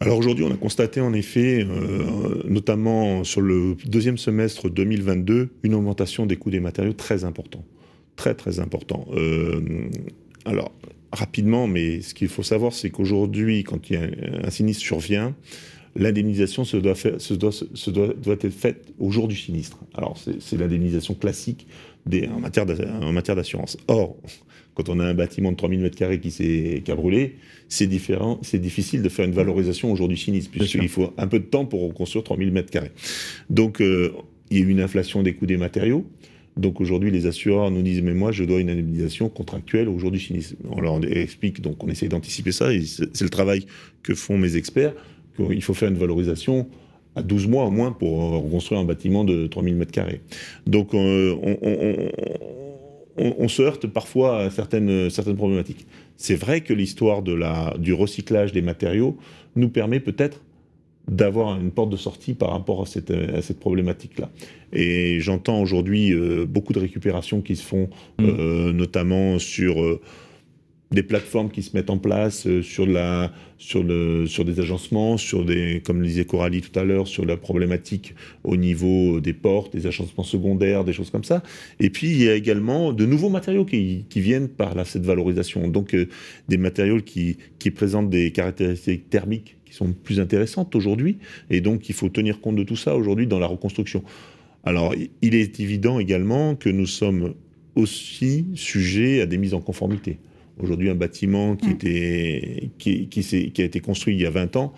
Alors 0.00 0.18
aujourd'hui, 0.18 0.44
on 0.44 0.52
a 0.52 0.56
constaté 0.56 1.00
en 1.00 1.14
effet, 1.14 1.66
euh, 1.68 2.42
notamment 2.46 3.24
sur 3.24 3.40
le 3.40 3.76
deuxième 3.86 4.18
semestre 4.18 4.68
2022, 4.68 5.48
une 5.62 5.74
augmentation 5.74 6.26
des 6.26 6.36
coûts 6.36 6.50
des 6.50 6.60
matériaux 6.60 6.92
très 6.92 7.24
important. 7.24 7.64
Très 8.16 8.34
très 8.34 8.60
important. 8.60 9.06
Euh, 9.14 9.88
alors, 10.44 10.72
rapidement, 11.12 11.66
mais 11.66 12.00
ce 12.00 12.14
qu'il 12.14 12.28
faut 12.28 12.42
savoir, 12.42 12.72
c'est 12.72 12.90
qu'aujourd'hui, 12.90 13.62
quand 13.64 13.90
il 13.90 13.92
y 13.94 13.96
a 13.96 14.08
un, 14.44 14.50
sinistre 14.50 14.82
survient, 14.82 15.34
l'indemnisation 15.94 16.64
se 16.64 16.76
doit, 16.76 16.94
se 16.94 17.34
doit, 17.34 17.52
se 17.52 17.90
doit, 17.90 18.14
doit, 18.14 18.34
être 18.34 18.50
faite 18.50 18.92
au 18.98 19.10
jour 19.10 19.28
du 19.28 19.36
sinistre. 19.36 19.78
Alors, 19.94 20.18
c'est 20.18 20.58
l'indemnisation 20.58 21.14
classique 21.14 21.66
des, 22.06 22.28
en 22.28 22.40
matière 22.40 22.66
d'assurance. 23.36 23.76
Or, 23.88 24.16
quand 24.74 24.90
on 24.90 25.00
a 25.00 25.04
un 25.04 25.14
bâtiment 25.14 25.52
de 25.52 25.56
3000 25.56 25.84
m2 25.84 26.20
qui, 26.20 26.82
qui 26.82 26.90
a 26.90 26.94
brûlé, 26.94 27.36
c'est 27.68 27.86
différent, 27.86 28.38
c'est 28.42 28.58
difficile 28.58 29.02
de 29.02 29.08
faire 29.08 29.24
une 29.24 29.32
valorisation 29.32 29.90
au 29.90 29.96
jour 29.96 30.06
du 30.06 30.16
sinistre, 30.16 30.50
puisqu'il 30.50 30.88
faut 30.88 31.12
un 31.16 31.26
peu 31.26 31.38
de 31.38 31.46
temps 31.46 31.64
pour 31.64 31.82
reconstruire 31.82 32.24
3000 32.24 32.52
m2. 32.52 32.90
Donc, 33.48 33.80
euh, 33.80 34.12
il 34.50 34.58
y 34.58 34.60
a 34.62 34.64
eu 34.64 34.68
une 34.68 34.80
inflation 34.80 35.22
des 35.22 35.34
coûts 35.34 35.46
des 35.46 35.56
matériaux. 35.56 36.06
Donc 36.56 36.80
aujourd'hui, 36.80 37.10
les 37.10 37.26
assureurs 37.26 37.70
nous 37.70 37.82
disent, 37.82 38.02
mais 38.02 38.14
moi, 38.14 38.32
je 38.32 38.44
dois 38.44 38.60
une 38.60 38.70
indemnisation 38.70 39.28
contractuelle 39.28 39.88
au 39.88 39.98
jour 39.98 40.10
du 40.10 40.18
sinistre. 40.18 40.54
On 40.70 40.80
leur 40.80 40.98
explique, 41.04 41.60
donc 41.60 41.84
on 41.84 41.88
essaie 41.88 42.08
d'anticiper 42.08 42.52
ça, 42.52 42.72
et 42.72 42.82
c'est 42.82 43.22
le 43.22 43.28
travail 43.28 43.66
que 44.02 44.14
font 44.14 44.38
mes 44.38 44.56
experts, 44.56 44.94
qu'il 45.36 45.62
faut 45.62 45.74
faire 45.74 45.90
une 45.90 45.98
valorisation 45.98 46.66
à 47.14 47.22
12 47.22 47.46
mois 47.48 47.64
au 47.64 47.70
moins 47.70 47.92
pour 47.92 48.18
reconstruire 48.42 48.80
un 48.80 48.84
bâtiment 48.84 49.24
de 49.24 49.46
3000 49.46 49.76
m2. 49.76 50.18
Donc 50.66 50.94
euh, 50.94 51.34
on, 53.18 53.34
on, 53.38 53.48
se 53.48 53.62
heurte 53.62 53.86
parfois 53.86 54.40
à 54.40 54.50
certaines, 54.50 55.10
certaines 55.10 55.36
problématiques. 55.36 55.86
C'est 56.16 56.34
vrai 56.34 56.60
que 56.60 56.72
l'histoire 56.72 57.22
du 57.22 57.92
recyclage 57.92 58.52
des 58.52 58.62
matériaux 58.62 59.16
nous 59.56 59.68
permet 59.68 60.00
peut-être 60.00 60.40
d'avoir 61.08 61.60
une 61.60 61.70
porte 61.70 61.90
de 61.90 61.96
sortie 61.96 62.34
par 62.34 62.50
rapport 62.50 62.82
à 62.82 62.86
cette, 62.86 63.10
à 63.10 63.42
cette 63.42 63.60
problématique-là. 63.60 64.30
Et 64.72 65.20
j'entends 65.20 65.60
aujourd'hui 65.60 66.12
euh, 66.12 66.46
beaucoup 66.46 66.72
de 66.72 66.80
récupérations 66.80 67.40
qui 67.42 67.56
se 67.56 67.64
font, 67.64 67.88
mmh. 68.18 68.24
euh, 68.24 68.72
notamment 68.72 69.38
sur 69.38 69.80
euh, 69.80 70.00
des 70.92 71.02
plateformes 71.02 71.50
qui 71.50 71.62
se 71.62 71.76
mettent 71.76 71.90
en 71.90 71.98
place 71.98 72.46
euh, 72.46 72.62
sur, 72.62 72.86
la, 72.86 73.32
sur, 73.58 73.82
le, 73.82 74.26
sur 74.26 74.44
des 74.44 74.60
agencements, 74.60 75.16
sur 75.16 75.44
des, 75.44 75.82
comme 75.84 76.00
le 76.00 76.06
disait 76.06 76.24
Coralie 76.24 76.60
tout 76.60 76.78
à 76.78 76.84
l'heure, 76.84 77.08
sur 77.08 77.24
la 77.24 77.36
problématique 77.36 78.14
au 78.44 78.56
niveau 78.56 79.20
des 79.20 79.32
portes, 79.32 79.74
des 79.74 79.86
agencements 79.86 80.24
secondaires, 80.24 80.84
des 80.84 80.92
choses 80.92 81.10
comme 81.10 81.24
ça. 81.24 81.42
Et 81.80 81.90
puis, 81.90 82.10
il 82.10 82.22
y 82.22 82.28
a 82.28 82.34
également 82.34 82.92
de 82.92 83.04
nouveaux 83.04 83.30
matériaux 83.30 83.64
qui, 83.64 84.04
qui 84.08 84.20
viennent 84.20 84.48
par 84.48 84.74
là, 84.74 84.84
cette 84.84 85.04
valorisation. 85.04 85.66
Donc, 85.68 85.94
euh, 85.94 86.08
des 86.48 86.56
matériaux 86.56 87.00
qui, 87.00 87.36
qui 87.58 87.70
présentent 87.70 88.10
des 88.10 88.30
caractéristiques 88.30 89.10
thermiques 89.10 89.55
qui 89.66 89.74
sont 89.74 89.92
plus 89.92 90.20
intéressantes 90.20 90.74
aujourd'hui. 90.74 91.18
Et 91.50 91.60
donc, 91.60 91.88
il 91.88 91.94
faut 91.94 92.08
tenir 92.08 92.40
compte 92.40 92.56
de 92.56 92.62
tout 92.62 92.76
ça 92.76 92.96
aujourd'hui 92.96 93.26
dans 93.26 93.38
la 93.38 93.46
reconstruction. 93.46 94.02
Alors, 94.64 94.94
il 95.22 95.34
est 95.34 95.60
évident 95.60 95.98
également 95.98 96.56
que 96.56 96.70
nous 96.70 96.86
sommes 96.86 97.34
aussi 97.74 98.46
sujets 98.54 99.20
à 99.20 99.26
des 99.26 99.36
mises 99.36 99.54
en 99.54 99.60
conformité. 99.60 100.18
Aujourd'hui, 100.58 100.88
un 100.88 100.94
bâtiment 100.94 101.54
qui, 101.54 101.68
mm. 101.68 101.72
était, 101.72 102.70
qui, 102.78 103.08
qui, 103.08 103.62
a 103.62 103.64
été 103.64 103.80
construit 103.80 104.14
il 104.14 104.22
y 104.22 104.26
a 104.26 104.30
20 104.30 104.56
ans 104.56 104.72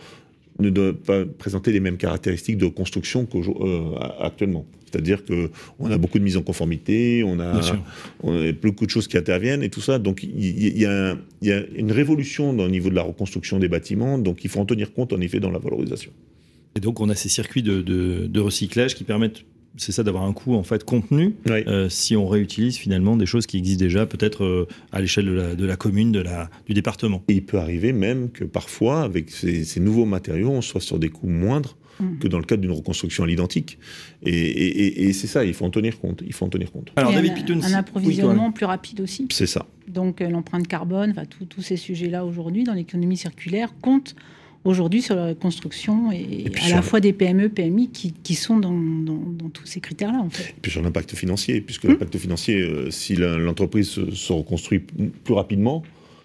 ne 0.59 0.71
doit 0.71 0.93
pas 0.93 1.25
présenter 1.25 1.73
les 1.73 1.81
mêmes 1.81 1.97
caractéristiques 1.97 2.59
de 2.59 2.67
construction 2.67 3.27
qu'actuellement. 3.27 4.67
Euh, 4.69 4.79
C'est-à-dire 4.87 5.25
qu'on 5.25 5.91
a 5.91 5.99
beaucoup 5.99 6.19
de 6.19 6.25
mise 6.25 6.37
en 6.37 6.43
conformité, 6.43 7.23
on 7.25 7.39
a, 7.41 7.61
on 8.23 8.35
a, 8.35 8.53
beaucoup 8.53 8.85
de 8.85 8.91
choses 8.91 9.07
qui 9.07 9.17
interviennent 9.17 9.63
et 9.63 9.71
tout 9.71 9.81
ça. 9.81 9.99
Donc 9.99 10.23
il 10.23 10.79
y, 10.79 10.87
a, 10.87 11.17
y, 11.43 11.53
a, 11.53 11.63
une 11.77 11.93
révolution 11.93 12.53
dans 12.53 12.65
le 12.65 12.71
niveau 12.71 12.91
de 12.91 12.95
la 12.95 13.03
reconstruction 13.03 13.59
des 13.59 13.69
bâtiments, 13.69 14.19
donc 14.19 14.45
il 14.45 14.51
faut 14.51 14.61
en 14.61 14.67
tenir 14.67 14.93
compte 14.93 15.13
en 15.13 15.21
effet 15.21 15.41
dans 15.41 15.51
la 15.51 15.59
valorisation. 15.59 16.11
Et 16.75 16.81
donc 16.81 17.01
on 17.01 17.09
a 17.09 17.15
ces 17.15 17.29
circuits 17.29 17.63
de, 17.63 17.83
de, 17.83 18.27
de 18.27 18.41
recyclage 18.41 18.95
qui 18.95 19.05
permettent 19.05 19.45
c'est 19.79 19.93
ça 19.93 20.03
d'avoir 20.03 20.25
un 20.25 20.33
coût 20.33 20.55
en 20.55 20.63
fait 20.63 20.85
contenu 20.85 21.35
euh, 21.49 21.89
si 21.89 22.17
on 22.17 22.27
réutilise 22.27 22.77
finalement 22.77 23.17
des 23.17 23.27
choses 23.27 23.47
qui 23.47 23.57
existent 23.57 23.83
déjà 23.83 24.07
peut-être 24.07 24.45
euh, 24.45 24.69
à 24.93 25.01
l'échelle 25.01 25.57
de 25.57 25.67
la, 25.67 25.77
commune, 25.77 26.13
de 26.13 26.21
la, 26.21 26.51
du 26.67 26.75
département. 26.75 27.23
Et 27.29 27.35
il 27.35 27.45
peut 27.45 27.59
arriver 27.59 27.93
même 27.93 28.31
que 28.31 28.45
parfois 28.45 29.03
avec 29.03 29.31
ces, 29.31 29.81
nouveaux 29.81 30.05
matériaux 30.05 30.51
on 30.51 30.61
soit 30.61 30.81
sur 30.81 30.99
des 30.99 31.09
coûts 31.09 31.29
moindres 31.29 31.77
mm. 32.01 32.19
que 32.19 32.29
dans 32.29 32.39
le 32.39 32.45
cadre 32.45 32.61
d'une 32.61 32.73
reconstruction 32.73 33.25
à 33.25 33.27
l'identique. 33.27 33.79
Et, 34.25 35.13
c'est 35.13 35.29
ça, 35.29 35.45
il 35.45 35.55
faut 35.55 35.65
en 35.65 35.71
tenir 35.71 35.99
compte. 36.01 36.23
Il 36.27 36.33
faut 36.33 36.45
en 36.45 36.51
tenir 36.51 36.71
compte. 36.71 36.93
Alors, 36.97 37.13
David 37.13 37.33
un, 37.51 37.63
un 37.63 37.73
approvisionnement 37.75 38.53
plus 38.53 38.67
rapide 38.67 39.01
aussi. 39.01 39.27
C'est 39.31 39.47
ça. 39.47 39.67
Donc 39.87 40.21
euh, 40.21 40.29
l'empreinte 40.29 40.69
carbone, 40.69 41.15
tous 41.49 41.63
ces 41.63 41.77
sujets-là 41.77 42.25
aujourd'hui 42.25 42.65
dans 42.65 42.75
l'économie 42.75 43.17
circulaire 43.17 43.73
comptent 43.81 44.15
aujourd'hui 44.65 45.03
sur 45.03 45.15
la 45.15 45.35
construction 45.35 46.13
et, 46.13 46.47
à 46.65 46.69
la 46.71 46.83
fois 46.83 47.01
des 47.01 47.13
PME, 47.13 47.49
PMI 47.49 47.91
qui, 47.91 48.35
sont 48.35 48.59
dans, 48.59 49.51
tous 49.53 49.67
ces 49.67 49.81
critères-là. 49.81 50.19
En 50.19 50.31
fait. 50.31 50.51
Et 50.51 50.61
puis 50.61 50.71
sur 50.71 50.83
l'impact 50.83 51.15
financier, 51.15 51.61
puisque 51.61 51.85
hum. 51.85 51.93
l'impact 51.93 52.19
financier, 52.19 52.61
euh, 52.61 52.91
si 52.91 53.17
l'entreprise 53.17 53.89
se, 53.89 54.33
reconstruit 54.33 54.81
plus 54.81 55.35
rapidement, 55.35 55.83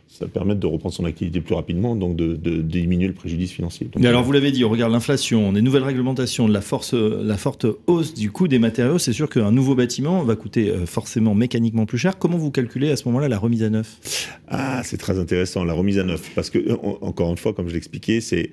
ça 0.07 0.27
permet 0.27 0.55
de 0.55 0.67
reprendre 0.67 0.93
son 0.93 1.05
activité 1.05 1.41
plus 1.41 1.55
rapidement, 1.55 1.95
donc 1.95 2.15
de, 2.15 2.36
diminuer 2.62 3.07
le 3.07 3.13
préjudice 3.13 3.51
financier. 3.51 3.89
Mais 3.98 4.07
alors, 4.07 4.24
vous 4.24 4.31
l'avez 4.31 4.51
dit, 4.51 4.63
on 4.63 4.69
regarde 4.69 4.91
l'inflation, 4.91 5.51
des 5.51 5.62
nouvelles 5.62 5.83
réglementations, 5.83 6.48
de 6.48 6.53
la, 6.53 6.62
force, 6.62 6.93
la 6.93 7.38
forte 7.38 7.65
hausse 7.88 8.13
du 8.13 8.31
coût 8.31 8.48
des 8.48 8.60
matériaux. 8.60 9.00
C'est 9.00 9.13
sûr 9.13 9.29
qu'un 9.29 9.51
nouveau 9.51 9.74
bâtiment 9.74 10.24
va 10.24 10.36
coûter 10.36 10.69
euh, 10.69 10.86
forcément 10.86 11.33
mécaniquement 11.33 11.86
plus 11.86 11.98
cher. 11.98 12.19
Comment 12.19 12.38
vous 12.38 12.51
calculez 12.51 12.91
à 12.91 12.95
ce 12.95 13.05
moment-là 13.07 13.27
la 13.27 13.39
remise 13.39 13.63
à 13.63 13.69
neuf? 13.69 14.29
Ah, 14.48 14.81
c'est 14.83 14.98
très 14.98 15.17
intéressant, 15.17 15.63
la 15.63 15.74
remise 15.74 15.98
à 15.98 16.03
neuf. 16.03 16.31
Parce 16.36 16.51
que, 16.51 16.60
euh, 16.60 16.77
encore 17.01 17.31
une 17.31 17.38
fois, 17.38 17.53
comme 17.53 17.67
je 17.67 17.74
l'expliquais, 17.74 18.22
c'est 18.22 18.51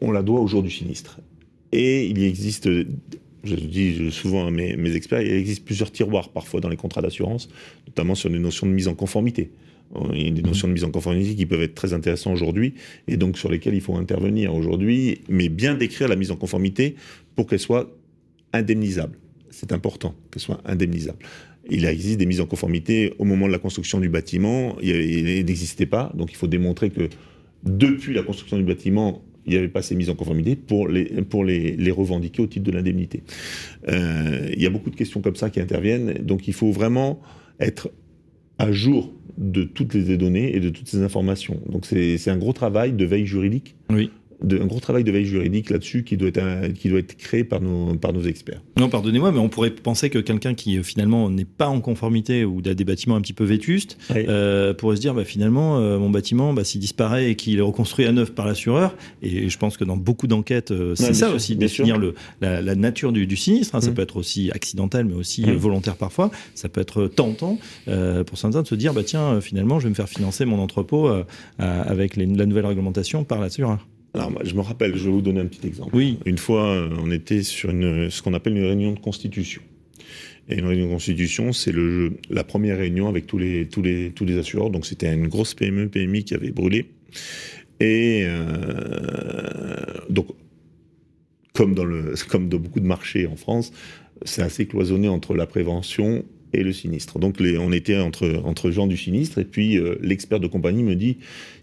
on, 0.00 0.10
la 0.10 0.22
doit 0.22 0.40
au 0.40 0.46
jour 0.46 0.62
du 0.62 0.70
sinistre. 0.70 1.20
Et 1.72 2.06
il 2.06 2.22
existe 2.22 2.68
je 3.44 3.54
dis 3.54 4.10
souvent 4.10 4.46
à 4.46 4.50
mes, 4.50 4.76
mes, 4.76 4.94
experts, 4.94 5.22
il 5.22 5.32
existe 5.32 5.64
plusieurs 5.64 5.90
tiroirs 5.92 6.30
parfois 6.30 6.60
dans 6.60 6.68
les 6.68 6.76
contrats 6.76 7.02
d'assurance, 7.02 7.48
notamment 7.86 8.14
sur 8.14 8.30
des 8.30 8.38
notions 8.38 8.66
de 8.66 8.72
mise 8.72 8.88
en 8.88 8.94
conformité. 8.94 9.50
Il 10.12 10.22
y 10.22 10.28
a 10.28 10.30
des 10.30 10.42
notions 10.42 10.68
de 10.68 10.74
mise 10.74 10.84
en 10.84 10.90
conformité 10.90 11.34
qui 11.34 11.46
peuvent 11.46 11.62
être 11.62 11.74
très 11.74 11.94
intéressantes 11.94 12.34
aujourd'hui 12.34 12.74
et 13.06 13.16
donc 13.16 13.38
sur 13.38 13.50
lesquelles 13.50 13.74
il 13.74 13.80
faut 13.80 13.96
intervenir 13.96 14.54
aujourd'hui, 14.54 15.22
mais 15.28 15.48
bien 15.48 15.74
décrire 15.74 16.08
la 16.08 16.16
mise 16.16 16.30
en 16.30 16.36
conformité 16.36 16.94
pour 17.34 17.46
qu'elle 17.46 17.58
soit 17.58 17.90
indemnisable. 18.52 19.16
C'est 19.50 19.72
important 19.72 20.14
qu'elle 20.30 20.42
soit 20.42 20.60
indemnisable. 20.66 21.18
Il 21.70 21.84
existe 21.86 22.18
des 22.18 22.26
mises 22.26 22.40
en 22.40 22.46
conformité 22.46 23.14
au 23.18 23.24
moment 23.24 23.46
de 23.46 23.52
la 23.52 23.58
construction 23.58 23.98
du 23.98 24.08
bâtiment, 24.08 24.76
il 24.82 25.44
n'existait 25.44 25.86
pas, 25.86 26.12
donc 26.14 26.32
il 26.32 26.36
faut 26.36 26.46
démontrer 26.46 26.90
que 26.90 27.08
depuis 27.64 28.14
la 28.14 28.22
construction 28.22 28.56
du 28.56 28.64
bâtiment, 28.64 29.22
il 29.48 29.52
n'y 29.52 29.56
avait 29.56 29.68
pas 29.68 29.82
ces 29.82 29.96
mises 29.96 30.10
en 30.10 30.14
conformité 30.14 30.54
pour 30.56 30.86
les, 30.88 31.90
revendiquer 31.90 32.42
au 32.42 32.46
titre 32.46 32.64
de 32.64 32.70
l'indemnité. 32.70 33.22
Euh, 33.88 34.50
il 34.54 34.62
y 34.62 34.66
a 34.66 34.70
beaucoup 34.70 34.90
de 34.90 34.96
questions 34.96 35.20
comme 35.20 35.36
ça 35.36 35.50
qui 35.50 35.60
interviennent, 35.60 36.12
donc 36.22 36.46
il 36.46 36.54
faut 36.54 36.70
vraiment 36.70 37.20
être 37.58 37.90
à 38.58 38.70
jour 38.70 39.12
de 39.38 39.64
toutes 39.64 39.94
les 39.94 40.16
données 40.16 40.54
et 40.54 40.60
de 40.60 40.68
toutes 40.68 40.88
ces 40.88 41.02
informations. 41.02 41.60
Donc 41.68 41.86
c'est 41.86 42.28
un 42.28 42.36
gros 42.36 42.52
travail 42.52 42.92
de 42.92 43.04
veille 43.04 43.26
juridique 43.26 43.74
oui 43.90 44.10
un 44.42 44.66
gros 44.66 44.80
travail 44.80 45.04
de 45.04 45.10
veille 45.10 45.24
juridique 45.24 45.70
là-dessus 45.70 46.04
qui, 46.04 46.16
doit 46.16 46.28
être, 46.28 46.72
qui 46.74 46.88
doit 46.88 47.00
être 47.00 47.16
créé 47.16 47.44
par 47.44 47.60
nos, 47.60 47.94
par 47.96 48.12
nos 48.12 48.22
experts. 48.22 48.62
Non, 48.78 48.88
pardonnez-moi, 48.88 49.32
mais 49.32 49.38
on 49.38 49.48
pourrait 49.48 49.70
penser 49.70 50.10
que 50.10 50.18
quelqu'un 50.18 50.54
qui 50.54 50.78
euh, 50.78 50.82
finalement 50.82 51.28
n'est 51.30 51.44
pas 51.44 51.68
en 51.68 51.80
conformité 51.80 52.44
ou 52.44 52.60
a 52.64 52.74
des 52.74 52.84
bâtiments 52.84 53.16
un 53.16 53.20
petit 53.20 53.32
peu 53.32 53.44
vétustes 53.44 53.98
euh, 54.14 54.74
pourrait 54.74 54.96
se 54.96 55.00
dire 55.00 55.14
bah, 55.14 55.24
finalement, 55.24 55.78
euh, 55.78 55.98
mon 55.98 56.10
bâtiment, 56.10 56.52
bah, 56.52 56.64
s'il 56.64 56.80
disparaît 56.80 57.30
et 57.30 57.34
qu'il 57.34 57.58
est 57.58 57.62
reconstruit 57.62 58.06
à 58.06 58.12
neuf 58.12 58.32
par 58.32 58.46
l'assureur, 58.46 58.96
et 59.22 59.48
je 59.48 59.58
pense 59.58 59.76
que 59.76 59.84
dans 59.84 59.96
beaucoup 59.96 60.26
d'enquêtes, 60.26 60.72
c'est 60.94 61.14
ça 61.14 61.30
aussi, 61.30 61.56
définir 61.56 61.98
le, 61.98 62.14
la, 62.40 62.74
nature 62.74 63.12
du, 63.12 63.36
sinistre. 63.36 63.74
Hein. 63.74 63.80
Ça 63.80 63.90
mmh. 63.90 63.94
peut 63.94 64.02
être 64.02 64.16
aussi 64.16 64.50
accidentel, 64.52 65.06
mais 65.06 65.14
aussi 65.14 65.42
mmh. 65.42 65.52
volontaire 65.52 65.96
parfois. 65.96 66.30
Ça 66.54 66.68
peut 66.68 66.80
être 66.80 67.06
tentant 67.06 67.58
pour 68.26 68.38
certains 68.38 68.62
de 68.62 68.66
se 68.66 68.74
dire 68.74 68.94
bah, 68.94 69.02
tiens, 69.04 69.40
finalement, 69.40 69.80
je 69.80 69.84
vais 69.84 69.90
me 69.90 69.94
faire 69.94 70.08
financer 70.08 70.44
mon 70.44 70.60
entrepôt 70.60 71.10
avec 71.58 72.16
la 72.16 72.26
nouvelle 72.26 72.66
réglementation 72.66 73.24
par 73.24 73.40
l'assureur. 73.40 73.86
Alors, 74.18 74.44
je 74.44 74.54
me 74.54 74.60
rappelle, 74.60 74.96
je 74.96 75.04
vais 75.04 75.10
vous 75.10 75.22
donner 75.22 75.40
un 75.40 75.46
petit 75.46 75.66
exemple. 75.66 75.94
Oui. 75.94 76.18
Une 76.26 76.38
fois, 76.38 76.66
euh, 76.66 76.90
on 77.00 77.10
était 77.10 77.42
sur 77.42 77.70
une, 77.70 78.10
ce 78.10 78.22
qu'on 78.22 78.34
appelle 78.34 78.56
une 78.56 78.64
réunion 78.64 78.92
de 78.92 78.98
constitution. 78.98 79.62
Et 80.48 80.58
une 80.58 80.66
réunion 80.66 80.86
de 80.86 80.92
constitution, 80.92 81.52
c'est 81.52 81.72
le, 81.72 82.14
la 82.30 82.42
première 82.42 82.78
réunion 82.78 83.08
avec 83.08 83.26
tous 83.26 83.38
les, 83.38 83.66
tous 83.68 83.82
les, 83.82 84.10
tous 84.10 84.24
les 84.24 84.38
assureurs. 84.38 84.70
Donc, 84.70 84.86
c'était 84.86 85.12
une 85.12 85.28
grosse 85.28 85.54
PME, 85.54 85.88
PMI 85.88 86.24
qui 86.24 86.34
avait 86.34 86.50
brûlé. 86.50 86.86
Et 87.80 88.24
euh, 88.24 89.76
donc, 90.10 90.26
comme 91.52 91.74
dans, 91.74 91.84
le, 91.84 92.14
comme 92.28 92.48
dans 92.48 92.58
beaucoup 92.58 92.80
de 92.80 92.86
marchés 92.86 93.26
en 93.26 93.36
France, 93.36 93.72
c'est 94.24 94.42
assez 94.42 94.66
cloisonné 94.66 95.08
entre 95.08 95.34
la 95.34 95.46
prévention 95.46 96.24
et 96.52 96.62
le 96.62 96.72
sinistre. 96.72 97.18
Donc 97.18 97.40
les, 97.40 97.58
on 97.58 97.72
était 97.72 97.98
entre, 97.98 98.42
entre 98.44 98.70
gens 98.70 98.86
du 98.86 98.96
sinistre 98.96 99.38
et 99.38 99.44
puis 99.44 99.78
euh, 99.78 99.96
l'expert 100.00 100.40
de 100.40 100.46
compagnie 100.46 100.82
me 100.82 100.94
dit 100.94 101.18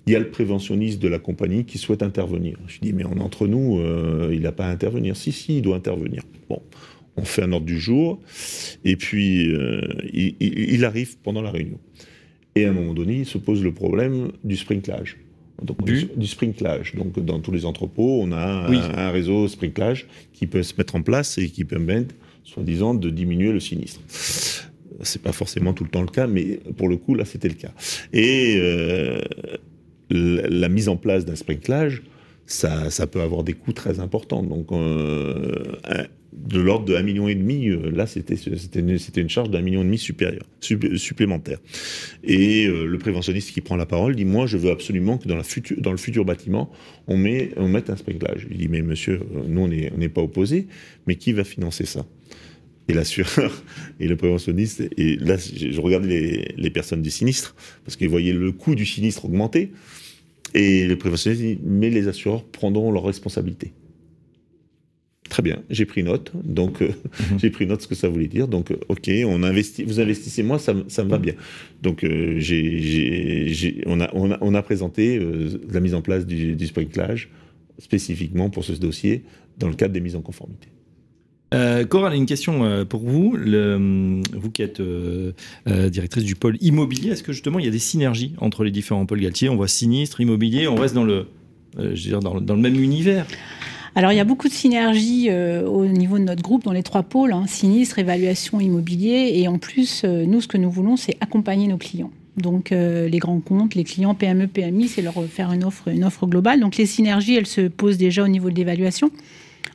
il 0.07 0.13
y 0.13 0.15
a 0.15 0.19
le 0.19 0.29
préventionniste 0.29 1.01
de 1.01 1.07
la 1.07 1.19
compagnie 1.19 1.65
qui 1.65 1.77
souhaite 1.77 2.03
intervenir. 2.03 2.57
Je 2.67 2.79
dis 2.79 2.93
mais 2.93 3.05
on 3.05 3.19
entre 3.19 3.47
nous, 3.47 3.79
euh, 3.79 4.31
il 4.33 4.41
n'a 4.41 4.51
pas 4.51 4.67
à 4.67 4.69
intervenir. 4.69 5.15
Si 5.15 5.31
si, 5.31 5.57
il 5.57 5.61
doit 5.61 5.75
intervenir. 5.75 6.23
Bon, 6.49 6.61
on 7.17 7.23
fait 7.23 7.43
un 7.43 7.51
ordre 7.51 7.65
du 7.65 7.79
jour 7.79 8.19
et 8.83 8.95
puis 8.95 9.51
euh, 9.51 9.81
il, 10.13 10.35
il, 10.39 10.85
arrive 10.85 11.17
pendant 11.17 11.41
la 11.41 11.51
réunion. 11.51 11.79
Et 12.55 12.65
à 12.65 12.69
un 12.69 12.73
moment 12.73 12.93
donné, 12.93 13.19
il 13.19 13.25
se 13.25 13.37
pose 13.37 13.63
le 13.63 13.73
problème 13.73 14.31
du 14.43 14.55
sprinklage. 14.55 15.17
Donc, 15.61 15.83
du, 15.85 16.09
du, 16.15 16.27
sprinklage. 16.27 16.95
Donc, 16.95 17.17
dans 17.23 17.39
tous 17.39 17.51
les 17.51 17.65
entrepôts, 17.65 18.21
on 18.21 18.31
a 18.31 18.67
un, 18.67 18.73
un, 18.73 19.11
réseau 19.11 19.47
sprinklage 19.47 20.05
qui 20.33 20.47
peut 20.47 20.63
se 20.63 20.73
mettre 20.77 20.95
en 20.95 21.01
place 21.01 21.37
et 21.37 21.49
qui 21.49 21.63
permet, 21.63 22.05
soi-disant, 22.43 22.93
de 22.93 23.09
diminuer 23.09 23.51
le 23.53 23.59
sinistre. 23.59 24.01
C'est 25.01 25.21
pas 25.21 25.31
forcément 25.31 25.73
tout 25.73 25.83
le 25.83 25.89
temps 25.89 26.01
le 26.01 26.07
cas, 26.07 26.27
mais 26.27 26.59
pour 26.77 26.87
le 26.87 26.97
coup, 26.97 27.15
là, 27.15 27.25
c'était 27.25 27.49
le 27.49 27.55
cas. 27.55 27.71
Et 28.13 28.55
euh, 28.57 29.19
la, 30.09 30.69
mise 30.69 30.89
en 30.89 30.97
place 30.97 31.25
d'un 31.25 31.35
sprinklage, 31.35 32.03
ça, 32.45 32.89
ça, 32.89 33.07
peut 33.07 33.21
avoir 33.21 33.43
des 33.43 33.53
coûts 33.53 33.73
très 33.73 33.99
importants. 33.99 34.43
Donc, 34.43 34.71
euh, 34.71 35.51
de 36.33 36.59
l'ordre 36.59 36.85
de 36.85 36.95
1,5 36.95 37.37
million, 37.37 37.81
euh, 37.83 37.91
là, 37.91 38.05
c'était 38.05 38.35
une, 38.35 39.29
charge 39.29 39.49
d'un 39.49 39.61
million 39.61 39.81
et 39.81 39.85
demi 39.85 39.97
supérieur, 39.97 40.43
supplémentaire. 40.59 41.59
Et 42.23 42.67
le 42.67 42.97
préventionniste 42.97 43.51
qui 43.51 43.61
prend 43.61 43.75
la 43.75 43.85
parole 43.85 44.15
dit 44.15 44.25
Moi, 44.25 44.45
je 44.45 44.57
veux 44.57 44.71
absolument 44.71 45.17
que 45.17 45.27
dans, 45.27 45.35
le 45.91 45.97
futur 45.97 46.25
bâtiment, 46.25 46.71
on, 47.07 47.17
met, 47.17 47.51
on 47.57 47.67
mette 47.67 47.89
un 47.89 47.97
sprinklage. 47.97 48.47
Il 48.49 48.57
dit 48.57 48.67
Mais 48.67 48.81
monsieur, 48.81 49.19
nous, 49.47 49.61
on 49.61 49.67
n'est 49.67 50.09
pas 50.09 50.21
opposés, 50.21 50.67
mais 51.07 51.15
qui 51.15 51.33
va 51.33 51.43
financer 51.43 51.85
ça? 51.85 52.05
Et 52.87 52.93
l'assureur 52.93 53.63
et 53.99 54.07
le 54.07 54.15
préventionniste. 54.15 54.83
Et 54.97 55.15
là, 55.17 55.37
je 55.37 55.79
regardais 55.79 56.53
les, 56.55 56.69
personnes 56.69 57.01
du 57.01 57.11
sinistre, 57.11 57.55
parce 57.83 57.95
qu'ils 57.95 58.09
voyaient 58.09 58.33
le 58.33 58.51
coût 58.51 58.75
du 58.75 58.85
sinistre 58.85 59.25
augmenter. 59.25 59.71
Et 60.53 60.85
le 60.85 60.97
préventionniste 60.97 61.41
dit, 61.41 61.59
mais 61.63 61.89
les 61.89 62.07
assureurs 62.07 62.43
prendront 62.45 62.91
leurs 62.91 63.03
responsabilités. 63.03 63.73
Très 65.29 65.41
bien, 65.41 65.63
j'ai 65.69 65.85
pris 65.85 66.03
note. 66.03 66.31
Donc, 66.43 66.81
euh, 66.81 66.89
mhm. 67.31 67.39
j'ai 67.39 67.49
pris 67.49 67.65
note 67.65 67.81
ce 67.81 67.87
que 67.87 67.95
ça 67.95 68.07
voulait 68.07 68.27
dire. 68.27 68.47
Donc, 68.47 68.71
euh, 68.71 68.77
ok, 68.89 69.09
on 69.25 69.43
investit, 69.43 69.83
vous 69.83 69.99
investissez 69.99 70.43
moi, 70.43 70.59
ça, 70.59 70.75
ça 70.87 71.03
me 71.03 71.09
va 71.09 71.17
bien. 71.17 71.33
Donc, 71.81 72.03
euh, 72.03 72.39
on, 73.85 73.99
a, 73.99 74.09
on, 74.13 74.31
a, 74.31 74.37
on, 74.41 74.53
a, 74.53 74.61
présenté 74.61 75.19
la 75.71 75.79
mise 75.79 75.95
en 75.95 76.01
place 76.01 76.25
du, 76.25 76.55
du 76.55 76.67
sprinklage 76.67 77.29
spécifiquement 77.79 78.49
pour 78.49 78.63
ce 78.63 78.73
dossier 78.73 79.23
dans 79.57 79.67
le 79.67 79.75
cadre 79.75 79.93
des 79.93 79.99
mises 79.99 80.15
en 80.15 80.21
conformité. 80.21 80.69
Euh, 81.53 81.85
Coral, 81.85 82.15
une 82.15 82.25
question 82.25 82.63
euh, 82.63 82.85
pour 82.85 83.01
vous. 83.01 83.35
Le, 83.35 84.21
vous 84.33 84.49
qui 84.49 84.61
êtes 84.61 84.79
euh, 84.79 85.33
directrice 85.89 86.23
du 86.23 86.35
pôle 86.35 86.57
immobilier, 86.61 87.11
est-ce 87.11 87.23
que 87.23 87.33
justement 87.33 87.59
il 87.59 87.65
y 87.65 87.67
a 87.67 87.71
des 87.71 87.79
synergies 87.79 88.33
entre 88.39 88.63
les 88.63 88.71
différents 88.71 89.05
pôles 89.05 89.21
Galtier? 89.21 89.49
On 89.49 89.55
voit 89.55 89.67
sinistre, 89.67 90.21
immobilier, 90.21 90.67
on 90.67 90.75
reste 90.75 90.95
dans 90.95 91.03
le, 91.03 91.27
dans, 91.75 92.55
le 92.55 92.61
même 92.61 92.81
univers 92.81 93.25
alors 93.97 94.11
il 94.11 94.17
y 94.17 94.19
a 94.19 94.25
beaucoup 94.25 94.49
de 94.49 94.53
synergies 94.53 95.29
au 95.31 95.85
niveau 95.85 96.17
de 96.17 96.23
notre 96.25 96.41
groupe 96.41 96.65
dans 96.65 96.73
les 96.73 96.83
trois 96.83 97.03
pôles, 97.03 97.31
hein, 97.31 97.45
sinistre, 97.47 97.97
évaluation, 97.97 98.59
immobilier. 98.59 99.31
Et 99.35 99.47
en 99.47 99.57
plus, 99.57 100.03
nous, 100.03 100.41
ce 100.41 100.49
que 100.49 100.57
nous 100.57 100.69
voulons, 100.69 100.97
c'est 100.97 101.15
accompagner 101.21 101.69
nos 101.69 101.77
clients. 101.77 102.11
Donc 102.35 102.71
les 102.71 103.19
grands 103.19 103.39
comptes, 103.39 103.73
les 103.73 103.85
clients 103.85 104.13
PME, 104.13 104.47
PMI, 104.47 104.89
c'est 104.89 105.01
leur 105.01 105.13
faire 105.29 105.53
une 105.53 105.63
offre, 105.63 105.87
une 105.87 106.03
offre 106.03 106.27
globale. 106.27 106.59
Donc 106.59 106.75
les 106.75 106.85
synergies, 106.85 107.35
elles 107.35 107.47
se 107.47 107.69
posent 107.69 107.97
déjà 107.97 108.25
au 108.25 108.27
niveau 108.27 108.49
de 108.49 108.55
l'évaluation 108.55 109.11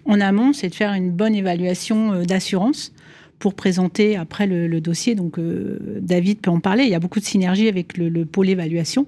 en 0.04 0.20
amont, 0.20 0.52
c'est 0.52 0.68
de 0.68 0.74
faire 0.74 0.92
une 0.92 1.10
bonne 1.10 1.34
évaluation 1.34 2.12
euh, 2.12 2.24
d'assurance 2.24 2.92
pour 3.38 3.54
présenter 3.54 4.16
après 4.16 4.46
le, 4.46 4.80
dossier. 4.80 5.14
Donc 5.14 5.38
euh, 5.38 5.98
David 6.02 6.40
peut 6.40 6.50
en 6.50 6.60
parler. 6.60 6.84
Il 6.84 6.90
y 6.90 6.94
a 6.94 7.00
beaucoup 7.00 7.20
de 7.20 7.24
synergie 7.24 7.68
avec 7.68 7.96
le, 7.96 8.24
pôle 8.26 8.50
évaluation 8.50 9.06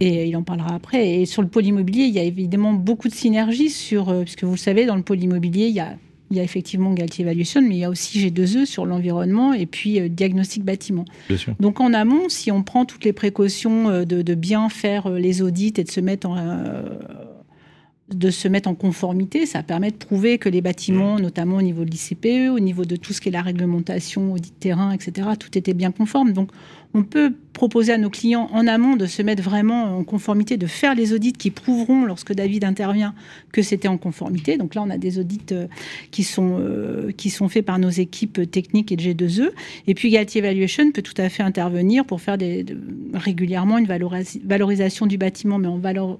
et 0.00 0.26
il 0.26 0.36
en 0.36 0.42
parlera 0.42 0.74
après. 0.74 1.20
Et 1.20 1.26
sur 1.26 1.42
le 1.42 1.48
pôle 1.48 1.66
immobilier, 1.66 2.04
il 2.04 2.14
y 2.14 2.18
a 2.18 2.24
évidemment 2.24 2.72
beaucoup 2.72 3.08
de 3.08 3.14
synergie 3.14 3.70
sur, 3.70 4.08
euh, 4.08 4.22
puisque 4.22 4.42
vous 4.44 4.52
le 4.52 4.58
savez, 4.58 4.84
dans 4.84 4.96
le 4.96 5.02
pôle 5.02 5.22
immobilier, 5.22 5.66
il 5.66 5.74
y 5.74 5.80
a 5.80 5.96
il 6.30 6.38
y 6.38 6.40
a 6.40 6.44
effectivement 6.44 6.94
Galtier 6.94 7.26
Evaluation, 7.26 7.60
mais 7.60 7.74
il 7.74 7.80
y 7.80 7.84
a 7.84 7.90
aussi 7.90 8.18
G2E 8.18 8.64
sur 8.64 8.86
l'environnement 8.86 9.52
et 9.52 9.66
puis 9.66 10.00
diagnostic 10.08 10.64
bâtiment. 10.64 11.04
Donc 11.60 11.78
en 11.78 11.92
amont, 11.92 12.30
si 12.30 12.50
on 12.50 12.62
prend 12.62 12.86
toutes 12.86 13.04
les 13.04 13.12
précautions 13.12 14.02
de, 14.06 14.34
bien 14.34 14.70
faire 14.70 15.10
les 15.10 15.42
audits 15.42 15.74
et 15.76 15.84
de 15.84 15.90
se 15.90 16.00
mettre 16.00 16.26
en, 16.26 16.36
de 18.14 18.30
se 18.30 18.48
mettre 18.48 18.68
en 18.68 18.74
conformité. 18.74 19.46
Ça 19.46 19.62
permet 19.62 19.90
de 19.90 19.96
prouver 19.96 20.38
que 20.38 20.48
les 20.48 20.60
bâtiments, 20.60 21.16
mmh. 21.16 21.22
notamment 21.22 21.56
au 21.56 21.62
niveau 21.62 21.84
de 21.84 21.90
l'ICPE, 21.90 22.52
au 22.52 22.60
niveau 22.60 22.84
de 22.84 22.96
tout 22.96 23.12
ce 23.12 23.20
qui 23.20 23.28
est 23.28 23.32
la 23.32 23.42
réglementation, 23.42 24.32
audit 24.32 24.58
terrain, 24.58 24.92
etc., 24.92 25.28
tout 25.38 25.56
était 25.56 25.74
bien 25.74 25.90
conforme. 25.90 26.32
Donc, 26.32 26.50
on 26.94 27.04
peut 27.04 27.32
proposer 27.52 27.92
à 27.92 27.98
nos 27.98 28.10
clients 28.10 28.48
en 28.52 28.66
amont 28.66 28.96
de 28.96 29.06
se 29.06 29.22
mettre 29.22 29.42
vraiment 29.42 29.96
en 29.96 30.04
conformité, 30.04 30.56
de 30.56 30.66
faire 30.66 30.94
les 30.94 31.12
audits 31.12 31.32
qui 31.32 31.50
prouveront, 31.50 32.04
lorsque 32.04 32.34
David 32.34 32.64
intervient, 32.64 33.14
que 33.50 33.62
c'était 33.62 33.88
en 33.88 33.96
conformité. 33.96 34.58
Donc 34.58 34.74
là, 34.74 34.82
on 34.82 34.90
a 34.90 34.98
des 34.98 35.18
audits 35.18 35.40
euh, 35.52 35.66
qui 36.10 36.22
sont, 36.22 36.58
euh, 36.60 37.10
qui 37.12 37.30
sont 37.30 37.48
faits 37.48 37.64
par 37.64 37.78
nos 37.78 37.88
équipes 37.88 38.50
techniques 38.50 38.92
et 38.92 38.96
de 38.96 39.02
G2E. 39.02 39.50
Et 39.86 39.94
puis 39.94 40.10
Galtier 40.10 40.40
Evaluation 40.40 40.92
peut 40.92 41.02
tout 41.02 41.14
à 41.16 41.28
fait 41.28 41.42
intervenir 41.42 42.04
pour 42.04 42.20
faire 42.20 42.36
des, 42.36 42.66
régulièrement 43.14 43.78
une 43.78 43.86
valorisation 43.86 45.06
du 45.06 45.16
bâtiment, 45.16 45.58
mais 45.58 45.68
en 45.68 45.78
valeur 45.78 46.18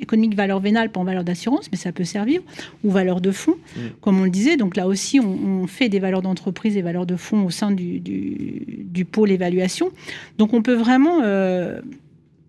économique 0.00 0.34
valeur 0.34 0.60
vénale, 0.60 0.90
pas 0.90 1.00
en 1.00 1.04
valeur 1.04 1.24
d'assurance, 1.24 1.70
mais 1.70 1.78
ça 1.78 1.92
peut 1.92 2.04
servir, 2.04 2.40
ou 2.84 2.90
valeur 2.90 3.20
de 3.20 3.30
fonds, 3.30 3.56
mm. 3.76 3.80
comme 4.00 4.20
on 4.20 4.24
le 4.24 4.30
disait. 4.30 4.56
Donc 4.56 4.76
là 4.76 4.86
aussi, 4.86 5.20
on, 5.20 5.66
fait 5.66 5.88
des 5.88 6.00
valeurs 6.00 6.22
d'entreprise 6.22 6.76
et 6.76 6.82
valeurs 6.82 7.06
de 7.06 7.16
fonds 7.16 7.44
au 7.44 7.50
sein 7.50 7.70
du, 7.70 8.00
du, 8.00 9.04
pôle 9.04 9.30
évaluation. 9.30 9.90
Donc 10.38 10.54
on 10.54 10.62
peut 10.62 10.74
vraiment 10.74 11.20
euh, 11.22 11.80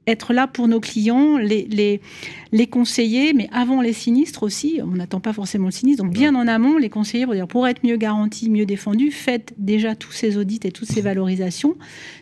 être 0.08 0.34
là 0.34 0.48
pour 0.48 0.68
nos 0.68 0.80
clients, 0.80 1.38
les, 1.38 1.66
les, 1.70 2.02
les, 2.52 2.68
conseiller, 2.68 3.34
mais 3.34 3.50
avant 3.54 3.82
les 3.82 3.94
sinistres 3.94 4.44
aussi, 4.44 4.82
on 4.84 4.96
n'attend 4.96 5.20
pas 5.20 5.34
forcément 5.34 5.66
le 5.66 5.72
sinistre, 5.72 6.04
donc 6.04 6.14
bien 6.14 6.36
en 6.36 6.48
amont, 6.48 6.78
les 6.78 6.90
conseiller 6.90 7.26
pour 7.26 7.34
dire 7.34 7.48
pour 7.48 7.68
être 7.68 7.84
mieux 7.86 7.96
garanti, 7.96 8.50
mieux 8.50 8.66
défendu, 8.66 9.12
faites 9.12 9.54
déjà 9.58 9.96
tous 9.96 10.12
ces 10.12 10.38
audits 10.38 10.60
et 10.64 10.72
toutes 10.72 10.90
ces 10.90 11.02
valorisations, 11.14 11.76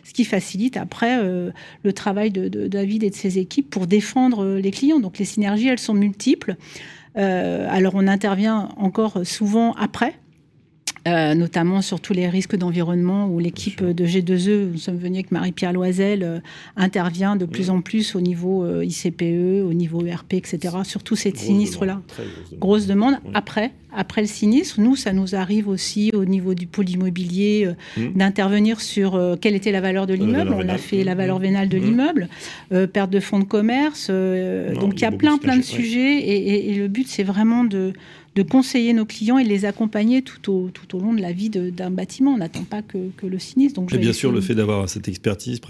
ce 0.04 0.12
qui 0.12 0.24
facilite 0.24 0.76
après 0.76 1.18
euh, 1.22 1.50
le 1.82 1.92
travail 1.92 2.30
de, 2.30 2.48
David 2.68 3.02
et 3.02 3.10
de 3.10 3.14
ses 3.14 3.38
équipes 3.38 3.68
pour 3.68 3.86
défendre 3.86 4.44
euh, 4.44 4.60
les 4.60 4.70
clients. 4.70 5.00
Donc 5.00 5.18
les 5.18 5.24
synergies, 5.24 5.68
elles 5.68 5.78
sont 5.78 5.94
multiples. 5.94 6.56
Euh, 7.18 7.66
alors 7.68 7.92
on 7.94 8.06
intervient 8.06 8.70
encore 8.76 9.20
souvent 9.24 9.74
après, 9.74 10.14
euh, 11.08 11.34
notamment 11.34 11.82
sur 11.82 12.00
tous 12.00 12.12
les 12.12 12.28
risques 12.28 12.56
d'environnement 12.56 13.26
où 13.26 13.40
l'équipe 13.40 13.82
de 13.82 14.06
G2E, 14.06 14.70
nous 14.70 14.78
sommes 14.78 14.98
venus 14.98 15.18
avec 15.18 15.32
Marie-Pierre 15.32 15.72
Loisel, 15.72 16.22
euh, 16.22 16.38
intervient 16.76 17.34
de 17.34 17.44
plus 17.44 17.70
en 17.70 17.80
plus 17.80 18.14
au 18.14 18.20
niveau 18.20 18.64
euh, 18.64 18.84
ICPE, 18.84 19.64
au 19.64 19.72
niveau 19.72 20.04
ERP, 20.04 20.34
etc., 20.34 20.76
sur 20.84 21.02
tous 21.02 21.16
ces 21.16 21.34
sinistres-là. 21.34 22.00
Grosse 22.58 22.86
demande. 22.86 23.16
Après, 23.34 23.72
après 23.94 24.20
le 24.20 24.26
sinistre, 24.26 24.80
nous, 24.80 24.96
ça 24.96 25.12
nous 25.12 25.34
arrive 25.34 25.68
aussi 25.68 26.10
au 26.14 26.24
niveau 26.24 26.54
du 26.54 26.66
pôle 26.66 26.88
immobilier 26.88 27.68
mmh. 27.96 28.00
d'intervenir 28.14 28.80
sur 28.80 29.20
quelle 29.40 29.54
était 29.54 29.72
la 29.72 29.80
valeur 29.80 30.06
de 30.06 30.14
l'immeuble. 30.14 30.54
On 30.54 30.68
a 30.68 30.78
fait 30.78 31.04
la 31.04 31.14
valeur 31.14 31.38
mmh. 31.38 31.42
vénale 31.42 31.68
de 31.68 31.78
mmh. 31.78 31.82
l'immeuble, 31.82 32.28
perte 32.92 33.10
de 33.10 33.20
fonds 33.20 33.38
de 33.38 33.44
commerce. 33.44 34.08
donc 34.10 34.94
il 34.96 35.02
y 35.02 35.04
a 35.04 35.12
plein, 35.12 35.38
plein 35.38 35.56
de 35.56 35.62
sujets 35.62 36.18
et, 36.18 36.70
et 36.70 36.74
le 36.74 36.88
but, 36.88 37.08
c'est 37.08 37.24
vraiment 37.24 37.64
de 37.64 37.92
de 38.34 38.42
conseiller 38.42 38.94
nos 38.94 39.04
clients 39.04 39.38
et 39.38 39.44
de 39.44 39.48
les 39.48 39.64
accompagner 39.66 40.22
tout 40.22 40.50
au, 40.50 40.70
tout 40.70 40.96
au 40.96 41.00
long 41.00 41.12
de 41.12 41.20
la 41.20 41.32
vie 41.32 41.50
d'un 41.50 41.90
bâtiment. 41.90 42.32
On 42.32 42.38
n'attend 42.38 42.64
pas 42.64 42.80
que, 42.80 43.10
que, 43.16 43.26
le 43.26 43.38
sinistre. 43.38 43.78
Donc 43.80 43.92
et 43.92 43.98
bien 43.98 44.12
sûr, 44.12 44.32
le 44.32 44.40
fait 44.40 44.54
d'avoir 44.54 44.88
cette 44.88 45.08
expertise, 45.08 45.60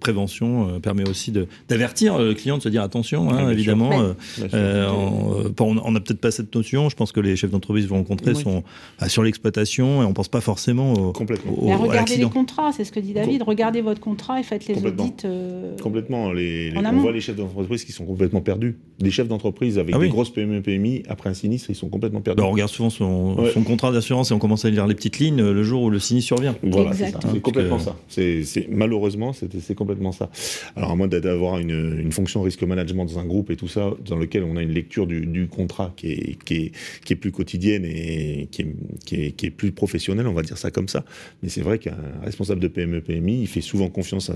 prévention, 0.00 0.80
permet 0.80 1.08
aussi 1.08 1.32
d'avertir 1.68 2.18
le 2.18 2.34
client, 2.34 2.58
de 2.58 2.62
se 2.62 2.68
dire 2.68 2.82
attention, 2.82 3.30
hein, 3.30 3.50
évidemment. 3.50 4.14
on 4.52 5.90
n'a 5.90 6.00
peut-être 6.00 6.20
pas 6.20 6.30
cette 6.30 6.54
notion. 6.54 6.88
Je 6.88 6.96
pense 6.96 7.12
que 7.12 7.20
les 7.20 7.36
chefs 7.42 7.50
d'entreprise 7.50 7.86
vont 7.86 7.96
rencontrer 7.96 8.34
sont 8.34 8.62
bah, 9.00 9.08
sur 9.08 9.22
l'exploitation 9.22 10.02
et 10.02 10.06
on 10.06 10.12
pense 10.12 10.28
pas 10.28 10.40
forcément 10.40 10.92
au, 10.94 11.12
Complètement. 11.12 11.52
regardez 11.78 12.16
les 12.16 12.28
contrats, 12.28 12.72
c'est 12.72 12.84
ce 12.84 12.92
que 12.92 13.00
dit 13.00 13.12
David. 13.12 13.42
Regardez 13.42 13.80
votre 13.80 14.00
contrat 14.00 14.40
et 14.40 14.42
faites 14.42 14.66
les 14.66 14.84
audits. 14.84 15.12
Euh, 15.24 15.76
complètement. 15.78 16.32
Les, 16.32 16.72
on 16.76 17.00
voit 17.00 17.12
les 17.12 17.20
chefs 17.20 17.36
d'entreprise 17.36 17.84
qui 17.84 17.92
sont 17.92 18.04
complètement 18.04 18.40
perdus. 18.40 18.78
Des 18.98 19.10
chefs 19.10 19.28
d'entreprise 19.28 19.78
avec 19.78 19.94
ah 19.94 19.98
des 19.98 20.08
grosses 20.08 20.30
PME 20.30 20.62
PMI 20.62 21.02
après 21.08 21.30
un 21.30 21.34
sinistre, 21.34 21.70
ils 21.70 21.74
sont 21.74 21.88
complètement 21.88 22.20
perdus. 22.20 22.40
Bah, 22.40 22.48
on 22.48 22.52
regarde 22.52 22.70
souvent 22.70 22.90
son, 22.90 23.36
contrat 23.66 23.92
d'assurance 23.92 24.30
et 24.30 24.34
on 24.34 24.38
commence 24.38 24.64
à 24.64 24.70
lire 24.70 24.86
les 24.86 24.94
petites 24.94 25.18
lignes 25.18 25.42
le 25.42 25.62
jour 25.62 25.82
où 25.82 25.90
le 25.90 25.98
sinistre 25.98 26.28
survient. 26.28 26.54
Voilà, 26.62 26.92
c'est 26.92 27.40
complètement 27.40 27.78
ça. 27.78 27.96
C'est 28.08 28.44
malheureusement 28.70 29.32
c'est 29.32 29.74
complètement 29.74 30.12
ça. 30.12 30.30
Alors 30.76 30.92
à 30.92 30.96
moins 30.96 31.08
d'avoir 31.08 31.58
une, 31.58 31.98
une, 31.98 32.12
fonction 32.12 32.42
risque 32.42 32.62
management 32.62 33.06
dans 33.06 33.18
un 33.18 33.24
groupe 33.24 33.50
et 33.50 33.56
tout 33.56 33.68
ça, 33.68 33.90
dans 34.06 34.16
lequel 34.16 34.44
on 34.44 34.56
a 34.56 34.62
une 34.62 34.72
lecture 34.72 35.06
du, 35.06 35.26
du 35.26 35.48
contrat 35.48 35.92
qui 35.96 36.12
est, 36.12 36.44
qui 36.44 36.54
est, 36.54 36.72
qui 37.04 37.12
est 37.12 37.16
plus 37.16 37.31
quotidienne 37.32 37.84
et 37.84 38.48
qui 38.50 38.62
est, 38.62 38.74
qui 39.04 39.14
est, 39.16 39.32
qui 39.32 39.46
est 39.46 39.50
plus 39.50 39.72
professionnelle, 39.72 40.26
on 40.26 40.32
va 40.32 40.42
dire 40.42 40.58
ça 40.58 40.70
comme 40.70 40.88
ça. 40.88 41.04
Mais 41.42 41.48
c'est 41.48 41.62
vrai 41.62 41.78
qu'un 41.78 41.96
responsable 42.22 42.60
de 42.60 42.68
PME 42.68 43.00
PMI, 43.00 43.40
il 43.42 43.48
fait 43.48 43.60
souvent 43.60 43.88
confiance 43.88 44.30
à, 44.30 44.34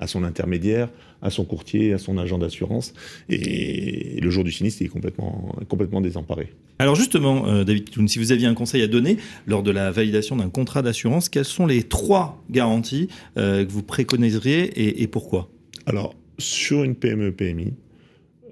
à 0.00 0.06
son 0.06 0.24
intermédiaire, 0.24 0.88
à 1.22 1.30
son 1.30 1.44
courtier, 1.44 1.92
à 1.92 1.98
son 1.98 2.18
agent 2.18 2.38
d'assurance. 2.38 2.94
Et 3.28 4.18
le 4.20 4.30
jour 4.30 4.44
du 4.44 4.52
sinistre, 4.52 4.82
il 4.82 4.86
est 4.86 4.90
complètement, 4.90 5.54
complètement 5.68 6.00
désemparé. 6.00 6.52
Alors 6.78 6.94
justement, 6.94 7.48
euh, 7.48 7.64
David 7.64 7.88
si 8.08 8.18
vous 8.18 8.32
aviez 8.32 8.46
un 8.46 8.54
conseil 8.54 8.82
à 8.82 8.86
donner 8.86 9.16
lors 9.46 9.62
de 9.62 9.70
la 9.70 9.90
validation 9.90 10.36
d'un 10.36 10.48
contrat 10.48 10.82
d'assurance, 10.82 11.28
quelles 11.28 11.44
sont 11.44 11.66
les 11.66 11.82
trois 11.82 12.42
garanties 12.50 13.08
euh, 13.36 13.64
que 13.64 13.70
vous 13.70 13.82
préconiseriez 13.82 15.02
et, 15.02 15.06
pourquoi? 15.08 15.48
Alors, 15.86 16.14
sur 16.38 16.84
une 16.84 16.94
PME 16.94 17.32
PMI, 17.32 17.72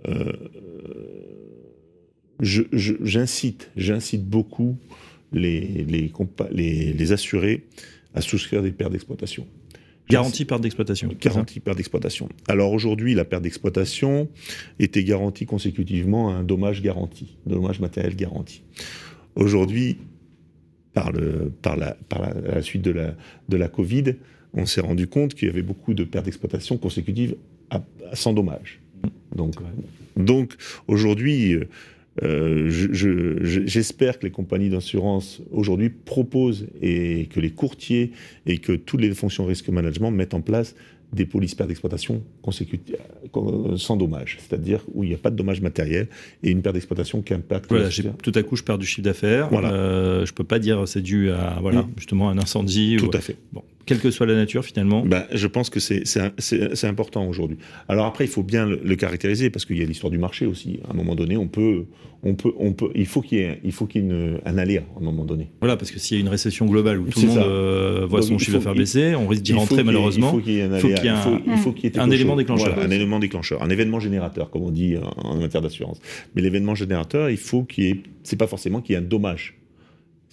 euh, 0.08 0.32
j'incite, 2.40 3.70
j'incite 3.76 4.24
beaucoup 4.24 4.76
les, 5.32 5.60
les, 5.84 6.12
les, 6.52 6.92
les 6.92 7.12
assurés 7.12 7.64
à 8.14 8.20
souscrire 8.20 8.62
des 8.62 8.72
pertes 8.72 8.92
d'exploitation. 8.92 9.46
Garantie 10.08 10.44
perte 10.44 10.62
d'exploitation. 10.62 11.10
Garantie 11.20 11.60
perte 11.60 11.76
d'exploitation. 11.76 12.28
Alors 12.46 12.72
aujourd'hui, 12.72 13.14
la 13.14 13.24
perte 13.24 13.42
d'exploitation 13.42 14.28
était 14.78 15.02
garantie 15.02 15.46
consécutivement 15.46 16.30
à 16.30 16.34
un 16.34 16.44
dommage 16.44 16.80
garanti, 16.80 17.36
dommage 17.44 17.80
matériel 17.80 18.14
garanti. 18.14 18.62
Aujourd'hui, 19.34 19.98
par, 20.92 21.10
le, 21.12 21.52
par, 21.60 21.76
la, 21.76 21.96
par 22.08 22.22
la, 22.22 22.62
suite 22.62 22.82
de 22.82 22.92
la, 22.92 23.14
de 23.48 23.56
la 23.56 23.68
Covid, 23.68 24.14
on 24.54 24.64
s'est 24.64 24.80
rendu 24.80 25.08
compte 25.08 25.34
qu'il 25.34 25.48
y 25.48 25.50
avait 25.50 25.62
beaucoup 25.62 25.92
de 25.92 26.04
pertes 26.04 26.24
d'exploitation 26.24 26.78
consécutives 26.78 27.34
à, 27.70 27.82
sans 28.12 28.32
dommage. 28.32 28.80
Donc, 29.34 29.56
donc 30.16 30.54
aujourd'hui, 30.86 31.58
euh, 32.22 32.70
euh, 33.04 33.38
j'espère 33.42 34.18
que 34.18 34.24
les 34.24 34.30
compagnies 34.30 34.70
d'assurance 34.70 35.42
aujourd'hui 35.50 35.90
proposent 35.90 36.66
et 36.80 37.26
que 37.26 37.40
les 37.40 37.50
courtiers 37.50 38.12
et 38.46 38.58
que 38.58 38.72
toutes 38.72 39.00
les 39.00 39.12
fonctions 39.14 39.44
risque 39.44 39.68
management 39.68 40.10
mettent 40.10 40.34
en 40.34 40.40
place 40.40 40.74
des 41.12 41.24
polices 41.24 41.54
perte 41.54 41.68
d'exploitation 41.68 42.22
euh, 43.36 43.76
sans 43.76 43.96
dommage, 43.96 44.38
c'est-à-dire 44.40 44.80
où 44.92 45.04
il 45.04 45.08
n'y 45.08 45.14
a 45.14 45.18
pas 45.18 45.30
de 45.30 45.36
dommage 45.36 45.60
matériel 45.60 46.08
et 46.42 46.50
une 46.50 46.62
perte 46.62 46.74
d'exploitation 46.74 47.22
qui 47.22 47.34
impacte. 47.34 47.66
Voilà, 47.68 47.88
tout 48.22 48.32
à 48.34 48.42
coup 48.42 48.56
je 48.56 48.62
perds 48.62 48.78
du 48.78 48.86
chiffre 48.86 49.04
d'affaires. 49.04 49.48
Voilà. 49.50 49.72
Euh, 49.72 50.26
je 50.26 50.32
peux 50.32 50.44
pas 50.44 50.58
dire 50.58 50.86
c'est 50.88 51.02
dû 51.02 51.30
à 51.30 51.58
voilà 51.60 51.82
mm. 51.82 51.92
justement 51.96 52.28
un 52.28 52.38
incendie. 52.38 52.96
Tout 52.98 53.10
à 53.12 53.20
fait. 53.20 53.36
Bon, 53.52 53.62
quelle 53.86 54.00
que 54.00 54.10
soit 54.10 54.26
la 54.26 54.34
nature 54.34 54.64
finalement 54.64 55.04
bah, 55.06 55.26
Je 55.32 55.46
pense 55.46 55.70
que 55.70 55.80
c'est 55.80 56.84
important 56.84 57.26
aujourd'hui. 57.26 57.56
Alors 57.88 58.06
après, 58.06 58.24
il 58.24 58.30
faut 58.30 58.42
bien 58.42 58.66
le, 58.66 58.96
caractériser 58.96 59.48
parce 59.48 59.64
qu'il 59.64 59.78
y 59.78 59.82
a 59.82 59.86
l'histoire 59.86 60.10
du 60.10 60.18
marché 60.18 60.46
aussi. 60.46 60.80
À 60.88 60.92
un 60.92 60.94
moment 60.94 61.14
donné, 61.14 61.36
on 61.36 61.46
peut, 61.46 61.84
on 62.22 62.34
peut, 62.34 62.52
on 62.58 62.72
peut, 62.72 62.90
il 62.94 63.06
faut 63.06 63.20
qu'il 63.20 63.38
y 63.38 63.40
ait, 63.42 63.60
il 63.62 63.72
faut 63.72 63.86
qu'il 63.86 64.04
y 64.04 64.08
ait 64.08 64.40
un 64.44 64.58
aléa 64.58 64.80
à 64.96 65.00
un 65.00 65.04
moment 65.04 65.24
donné. 65.24 65.50
Voilà, 65.60 65.76
parce 65.76 65.92
que 65.92 65.98
s'il 65.98 66.16
y 66.16 66.20
a 66.20 66.22
une 66.22 66.28
récession 66.28 66.66
globale 66.66 66.98
où 66.98 67.08
tout 67.08 67.20
le 67.20 67.28
monde 67.28 67.38
euh, 67.38 68.06
voit 68.08 68.22
son 68.22 68.38
chiffre 68.38 68.58
d'affaires 68.58 68.74
baisser, 68.74 69.14
on 69.14 69.28
risque 69.28 69.42
d'y 69.42 69.52
rentrer 69.52 69.84
malheureusement. 69.84 70.30
Il 70.32 70.36
faut 70.36 70.40
qu'il 70.40 70.54
y 70.54 70.58
ait 70.58 70.62
un 70.62 70.72
aléa. 70.72 71.40
Il 71.46 71.56
faut 71.58 71.72
qu'il 71.72 71.90
y 71.90 71.92
ait 71.92 71.98
un 71.98 72.10
élément 72.10 72.36
déclencheur. 72.36 72.78
un 72.78 72.90
élément 72.90 73.18
déclencheur, 73.20 73.62
un 73.62 73.70
événement 73.70 74.00
générateur, 74.00 74.50
comme 74.50 74.62
on 74.62 74.70
dit 74.70 74.96
en 75.16 75.36
matière 75.36 75.62
d'assurance. 75.62 76.00
Mais 76.34 76.42
l'événement 76.42 76.74
générateur, 76.74 77.30
il 77.30 77.36
faut 77.36 77.62
qu'il 77.62 77.84
y 77.84 77.88
ait, 77.90 78.02
c'est 78.24 78.36
pas 78.36 78.48
forcément 78.48 78.80
qu'il 78.80 78.94
y 78.94 78.96
ait 78.96 79.00
un 79.00 79.04
dommage 79.04 79.54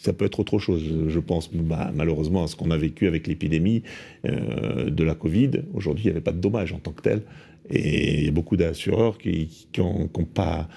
ça 0.03 0.11
peut 0.11 0.25
être 0.25 0.39
autre 0.39 0.59
chose. 0.59 0.83
Je 1.07 1.19
pense 1.19 1.49
malheureusement 1.53 2.43
à 2.43 2.47
ce 2.47 2.55
qu'on 2.57 2.71
a 2.71 2.77
vécu 2.77 3.07
avec 3.07 3.25
l'épidémie 3.25 3.83
euh, 4.25 4.89
de 4.89 5.03
la 5.03 5.15
Covid. 5.15 5.51
Aujourd'hui, 5.73 6.03
il 6.03 6.07
n'y 6.07 6.11
avait 6.11 6.21
pas 6.21 6.33
de 6.33 6.41
dommages 6.41 6.73
en 6.73 6.79
tant 6.79 6.91
que 6.91 7.01
tel. 7.01 7.21
Et 7.69 8.19
il 8.19 8.25
y 8.25 8.27
a 8.27 8.31
beaucoup 8.31 8.57
d'assureurs 8.57 9.17
qui 9.17 9.49
n'ont 9.77 10.09
pas 10.33 10.67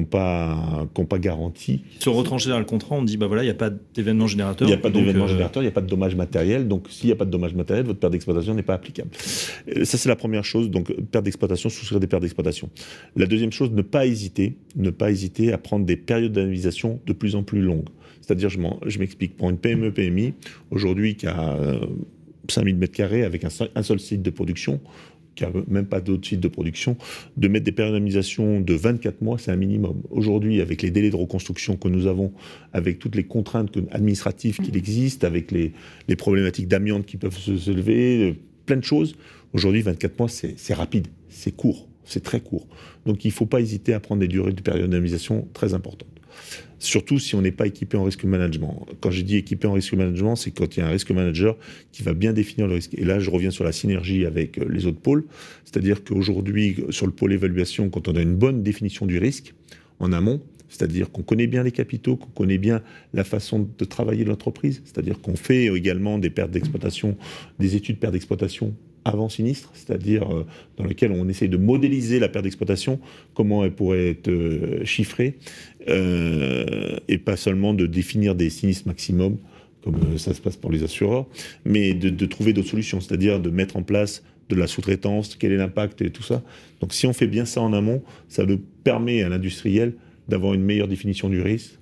n'ont 0.00 0.06
pas, 0.06 0.86
pas 1.08 1.18
garanti. 1.18 1.82
Se 1.98 2.08
retrancher 2.08 2.50
dans 2.50 2.58
le 2.58 2.64
contrat, 2.64 2.96
on 2.96 3.02
dit 3.02 3.16
bah 3.16 3.26
voilà, 3.26 3.42
il 3.42 3.46
n'y 3.46 3.52
a 3.52 3.54
pas 3.54 3.70
d'événement 3.70 4.26
générateur. 4.26 4.68
Il 4.68 4.70
n'y 4.70 4.76
a 4.76 4.80
pas 4.80 4.90
d'événement 4.90 5.24
euh, 5.24 5.28
générateur, 5.28 5.62
il 5.62 5.66
n'y 5.66 5.70
a 5.70 5.74
pas 5.74 5.80
de 5.80 5.86
dommage 5.86 6.14
matériel. 6.14 6.68
Donc 6.68 6.88
s'il 6.90 7.06
n'y 7.06 7.12
a 7.12 7.16
pas 7.16 7.24
de 7.24 7.30
dommage 7.30 7.54
matériel, 7.54 7.86
votre 7.86 8.00
perte 8.00 8.12
d'exploitation 8.12 8.54
n'est 8.54 8.62
pas 8.62 8.74
applicable. 8.74 9.10
Euh, 9.76 9.84
ça, 9.84 9.98
c'est 9.98 10.08
la 10.08 10.16
première 10.16 10.44
chose. 10.44 10.70
Donc 10.70 10.92
perte 11.10 11.24
d'exploitation, 11.24 11.68
souscrire 11.68 12.00
des 12.00 12.06
pertes 12.06 12.22
d'exploitation. 12.22 12.70
La 13.16 13.26
deuxième 13.26 13.52
chose, 13.52 13.70
ne 13.72 13.82
pas 13.82 14.06
hésiter, 14.06 14.56
ne 14.76 14.90
pas 14.90 15.10
hésiter 15.10 15.52
à 15.52 15.58
prendre 15.58 15.84
des 15.84 15.96
périodes 15.96 16.32
d'indemnisation 16.32 17.00
de 17.06 17.12
plus 17.12 17.36
en 17.36 17.42
plus 17.42 17.60
longues. 17.60 17.88
C'est-à-dire, 18.24 18.48
je 18.48 18.98
m'explique, 18.98 19.36
pour 19.36 19.50
une 19.50 19.58
PME 19.58 19.92
PMI, 19.92 20.32
aujourd'hui 20.70 21.14
qui 21.14 21.26
a 21.26 21.58
5000 22.48 22.74
euh, 22.74 22.86
m2 22.86 23.24
avec 23.24 23.44
un, 23.44 23.82
seul 23.82 24.00
site 24.00 24.22
de 24.22 24.30
production, 24.30 24.80
qui 25.34 25.44
n'a 25.44 25.50
même 25.68 25.86
pas 25.86 26.00
d'autres 26.00 26.26
sites 26.26 26.40
de 26.40 26.48
production, 26.48 26.96
de 27.36 27.48
mettre 27.48 27.64
des 27.64 27.72
périodes 27.72 27.94
d'indemnisation 27.94 28.60
de 28.60 28.74
24 28.74 29.22
mois, 29.22 29.38
c'est 29.38 29.50
un 29.50 29.56
minimum. 29.56 30.02
Aujourd'hui, 30.10 30.60
avec 30.60 30.82
les 30.82 30.90
délais 30.90 31.10
de 31.10 31.16
reconstruction 31.16 31.76
que 31.76 31.88
nous 31.88 32.06
avons, 32.06 32.32
avec 32.72 32.98
toutes 32.98 33.16
les 33.16 33.24
contraintes 33.24 33.76
administratives 33.90 34.58
qui 34.58 34.76
existent, 34.76 35.26
avec 35.26 35.50
les, 35.50 35.72
problématiques 36.16 36.68
d'amiante 36.68 37.06
qui 37.06 37.16
peuvent 37.16 37.36
se, 37.36 37.70
lever, 37.70 38.30
euh, 38.30 38.34
plein 38.66 38.76
de 38.76 38.84
choses, 38.84 39.16
aujourd'hui, 39.52 39.82
24 39.82 40.18
mois, 40.18 40.28
c'est 40.28 40.74
rapide, 40.74 41.08
c'est 41.28 41.54
court, 41.54 41.88
c'est 42.04 42.22
très 42.22 42.40
court. 42.40 42.66
Donc 43.06 43.24
il 43.24 43.28
ne 43.28 43.32
faut 43.32 43.46
pas 43.46 43.60
hésiter 43.60 43.94
à 43.94 44.00
prendre 44.00 44.20
des 44.20 44.28
durées 44.28 44.52
de 44.52 44.62
période 44.62 44.88
d'indemnisation 44.88 45.48
très 45.52 45.74
importantes. 45.74 46.08
Surtout 46.84 47.18
si 47.18 47.34
on 47.34 47.40
n'est 47.40 47.50
pas 47.50 47.66
équipé 47.66 47.96
en 47.96 48.04
risque 48.04 48.24
management. 48.24 48.86
Quand 49.00 49.10
je 49.10 49.22
dis 49.22 49.36
équipé 49.36 49.66
en 49.66 49.72
risque 49.72 49.94
management, 49.94 50.36
c'est 50.36 50.50
quand 50.50 50.76
il 50.76 50.80
y 50.80 50.82
a 50.82 50.86
un 50.86 50.90
risque 50.90 51.10
manager 51.10 51.56
qui 51.92 52.02
va 52.02 52.12
bien 52.12 52.34
définir 52.34 52.66
le 52.66 52.74
risque. 52.74 52.92
Et 52.94 53.04
là, 53.04 53.18
je 53.20 53.30
reviens 53.30 53.50
sur 53.50 53.64
la 53.64 53.72
synergie 53.72 54.26
avec 54.26 54.58
euh, 54.58 54.66
les 54.68 54.84
autres 54.84 55.00
pôles. 55.00 55.24
C'est-à-dire 55.64 56.04
qu'aujourd'hui, 56.04 56.84
sur 56.90 57.06
le 57.06 57.12
pôle 57.12 57.32
évaluation, 57.32 57.88
quand 57.88 58.06
on 58.06 58.16
a 58.16 58.20
une 58.20 58.34
bonne 58.34 58.62
définition 58.62 59.06
du 59.06 59.16
risque 59.16 59.54
en 59.98 60.12
amont, 60.12 60.42
c'est-à-dire 60.68 61.10
qu'on 61.10 61.22
connaît 61.22 61.46
bien 61.46 61.62
les 61.62 61.72
capitaux, 61.72 62.16
qu'on 62.16 62.30
connaît 62.30 62.58
bien 62.58 62.82
la 63.14 63.24
façon 63.24 63.66
de 63.78 63.84
travailler 63.86 64.24
l'entreprise, 64.24 64.82
c'est-à-dire 64.84 65.20
qu'on 65.22 65.36
fait 65.36 65.66
également 65.74 66.18
des 66.18 66.30
pertes 66.30 66.50
d'exploitation, 66.50 67.16
des 67.58 67.76
études 67.76 67.96
de 67.96 68.00
pertes 68.00 68.12
d'exploitation 68.12 68.74
avant 69.04 69.28
sinistre, 69.28 69.70
c'est-à-dire 69.74 70.32
euh, 70.32 70.46
dans 70.76 70.84
lequel 70.84 71.12
on 71.12 71.28
essaye 71.28 71.48
de 71.48 71.56
modéliser 71.56 72.18
la 72.18 72.28
perte 72.28 72.44
d'exploitation, 72.44 72.98
comment 73.34 73.64
elle 73.64 73.72
pourrait 73.72 74.08
être 74.08 74.28
euh, 74.28 74.84
chiffrée, 74.84 75.36
euh, 75.88 76.96
et 77.08 77.18
pas 77.18 77.36
seulement 77.36 77.74
de 77.74 77.86
définir 77.86 78.34
des 78.34 78.50
sinistres 78.50 78.86
maximum, 78.88 79.36
comme 79.82 80.16
ça 80.16 80.32
se 80.32 80.40
passe 80.40 80.56
pour 80.56 80.72
les 80.72 80.82
assureurs, 80.82 81.26
mais 81.66 81.92
de, 81.92 82.26
trouver 82.26 82.54
d'autres 82.54 82.70
solutions, 82.70 83.00
c'est-à-dire 83.00 83.40
de 83.40 83.50
mettre 83.50 83.76
en 83.76 83.82
place 83.82 84.24
de 84.48 84.56
la 84.56 84.66
sous-traitance, 84.66 85.36
quel 85.36 85.52
est 85.52 85.56
l'impact 85.56 86.00
et 86.00 86.10
tout 86.10 86.22
ça. 86.22 86.42
Donc 86.80 86.94
si 86.94 87.06
on 87.06 87.12
fait 87.12 87.26
bien 87.26 87.44
ça 87.44 87.60
en 87.60 87.72
amont, 87.72 88.02
ça 88.28 88.46
nous 88.46 88.58
permet 88.58 89.22
à 89.22 89.28
l'industriel 89.28 89.94
d'avoir 90.28 90.54
une 90.54 90.62
meilleure 90.62 90.88
définition 90.88 91.28
du 91.28 91.42
risque 91.42 91.78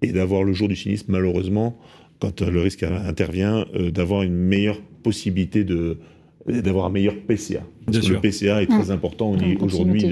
et 0.00 0.12
d'avoir 0.12 0.44
le 0.44 0.54
jour 0.54 0.68
du 0.68 0.76
sinistre, 0.76 1.10
malheureusement, 1.10 1.78
quand 2.20 2.40
le 2.40 2.60
risque 2.60 2.82
intervient, 2.82 3.66
d'avoir 3.92 4.22
une 4.22 4.34
meilleure 4.34 4.80
possibilité 5.02 5.64
de, 5.64 5.98
d'avoir 6.46 6.86
un 6.86 6.90
meilleur 6.90 7.14
PCA. 7.14 7.62
Parce 7.86 7.98
que 7.98 8.12
le 8.12 8.20
PCA 8.20 8.62
est 8.62 8.66
très 8.66 8.86
mmh. 8.86 8.90
important 8.90 9.36
aujourd'hui 9.60 10.04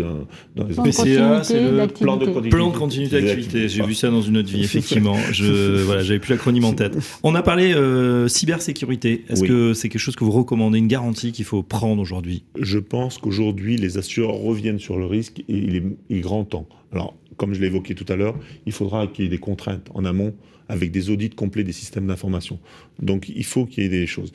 dans, 0.55 0.67
les 0.67 0.75
PCA, 0.75 1.43
c'est 1.43 1.61
le 1.61 1.87
plan 1.87 2.17
de, 2.17 2.49
plan 2.49 2.71
de 2.71 2.77
continuité 2.77 3.21
d'activité. 3.21 3.69
J'ai 3.69 3.83
vu 3.85 3.95
ça 3.95 4.11
dans 4.11 4.23
une 4.23 4.39
autre 4.39 4.49
vie, 4.49 4.61
effectivement. 4.65 5.17
Je 5.33 5.83
voilà, 5.83 6.03
j'avais 6.03 6.19
plus 6.19 6.33
l'acronyme 6.33 6.65
en 6.65 6.73
tête. 6.73 6.97
On 7.23 7.35
a 7.35 7.43
parlé 7.43 7.73
euh, 7.73 8.29
cybersécurité. 8.29 9.25
Est-ce 9.29 9.45
que 9.45 9.75
c'est 9.75 9.89
quelque 9.89 10.01
chose 10.01 10.17
que 10.17 10.25
vous 10.25 10.31
recommandez, 10.31 10.79
une 10.79 10.89
garantie 10.89 11.33
qu'il 11.33 11.45
faut 11.45 11.63
prendre 11.63 12.01
aujourd'hui? 12.01 12.45
Je 12.59 12.79
pense 12.79 13.19
qu'aujourd'hui, 13.19 13.77
les 13.77 13.99
assureurs 13.99 14.37
reviennent 14.37 14.79
sur 14.79 14.99
le 14.99 15.07
risque 15.07 15.41
et 15.41 15.57
il 15.57 15.77
est, 15.77 15.83
il 16.09 16.19
est 16.19 16.21
grand 16.21 16.45
temps. 16.45 16.67
Alors, 16.93 17.15
comme 17.37 17.55
je 17.55 17.61
l'ai 17.61 17.69
évoqué 17.69 17.95
tout 17.95 18.11
à 18.13 18.17
l'heure, 18.17 18.37
il 18.67 18.73
faudra 18.73 19.07
qu'il 19.07 19.25
y 19.25 19.27
ait 19.27 19.31
des 19.31 19.39
contraintes 19.39 19.89
en 19.95 20.05
amont 20.05 20.35
avec 20.69 20.93
des 20.93 21.11
audits 21.11 21.31
complets 21.31 21.65
des 21.65 21.73
systèmes 21.73 22.07
d'information. 22.07 22.61
Donc, 23.03 23.29
il 23.29 23.45
faut 23.45 23.67
qu'il 23.67 23.83
y 23.83 23.87
ait 23.87 23.91
des 23.91 24.07
choses. 24.07 24.33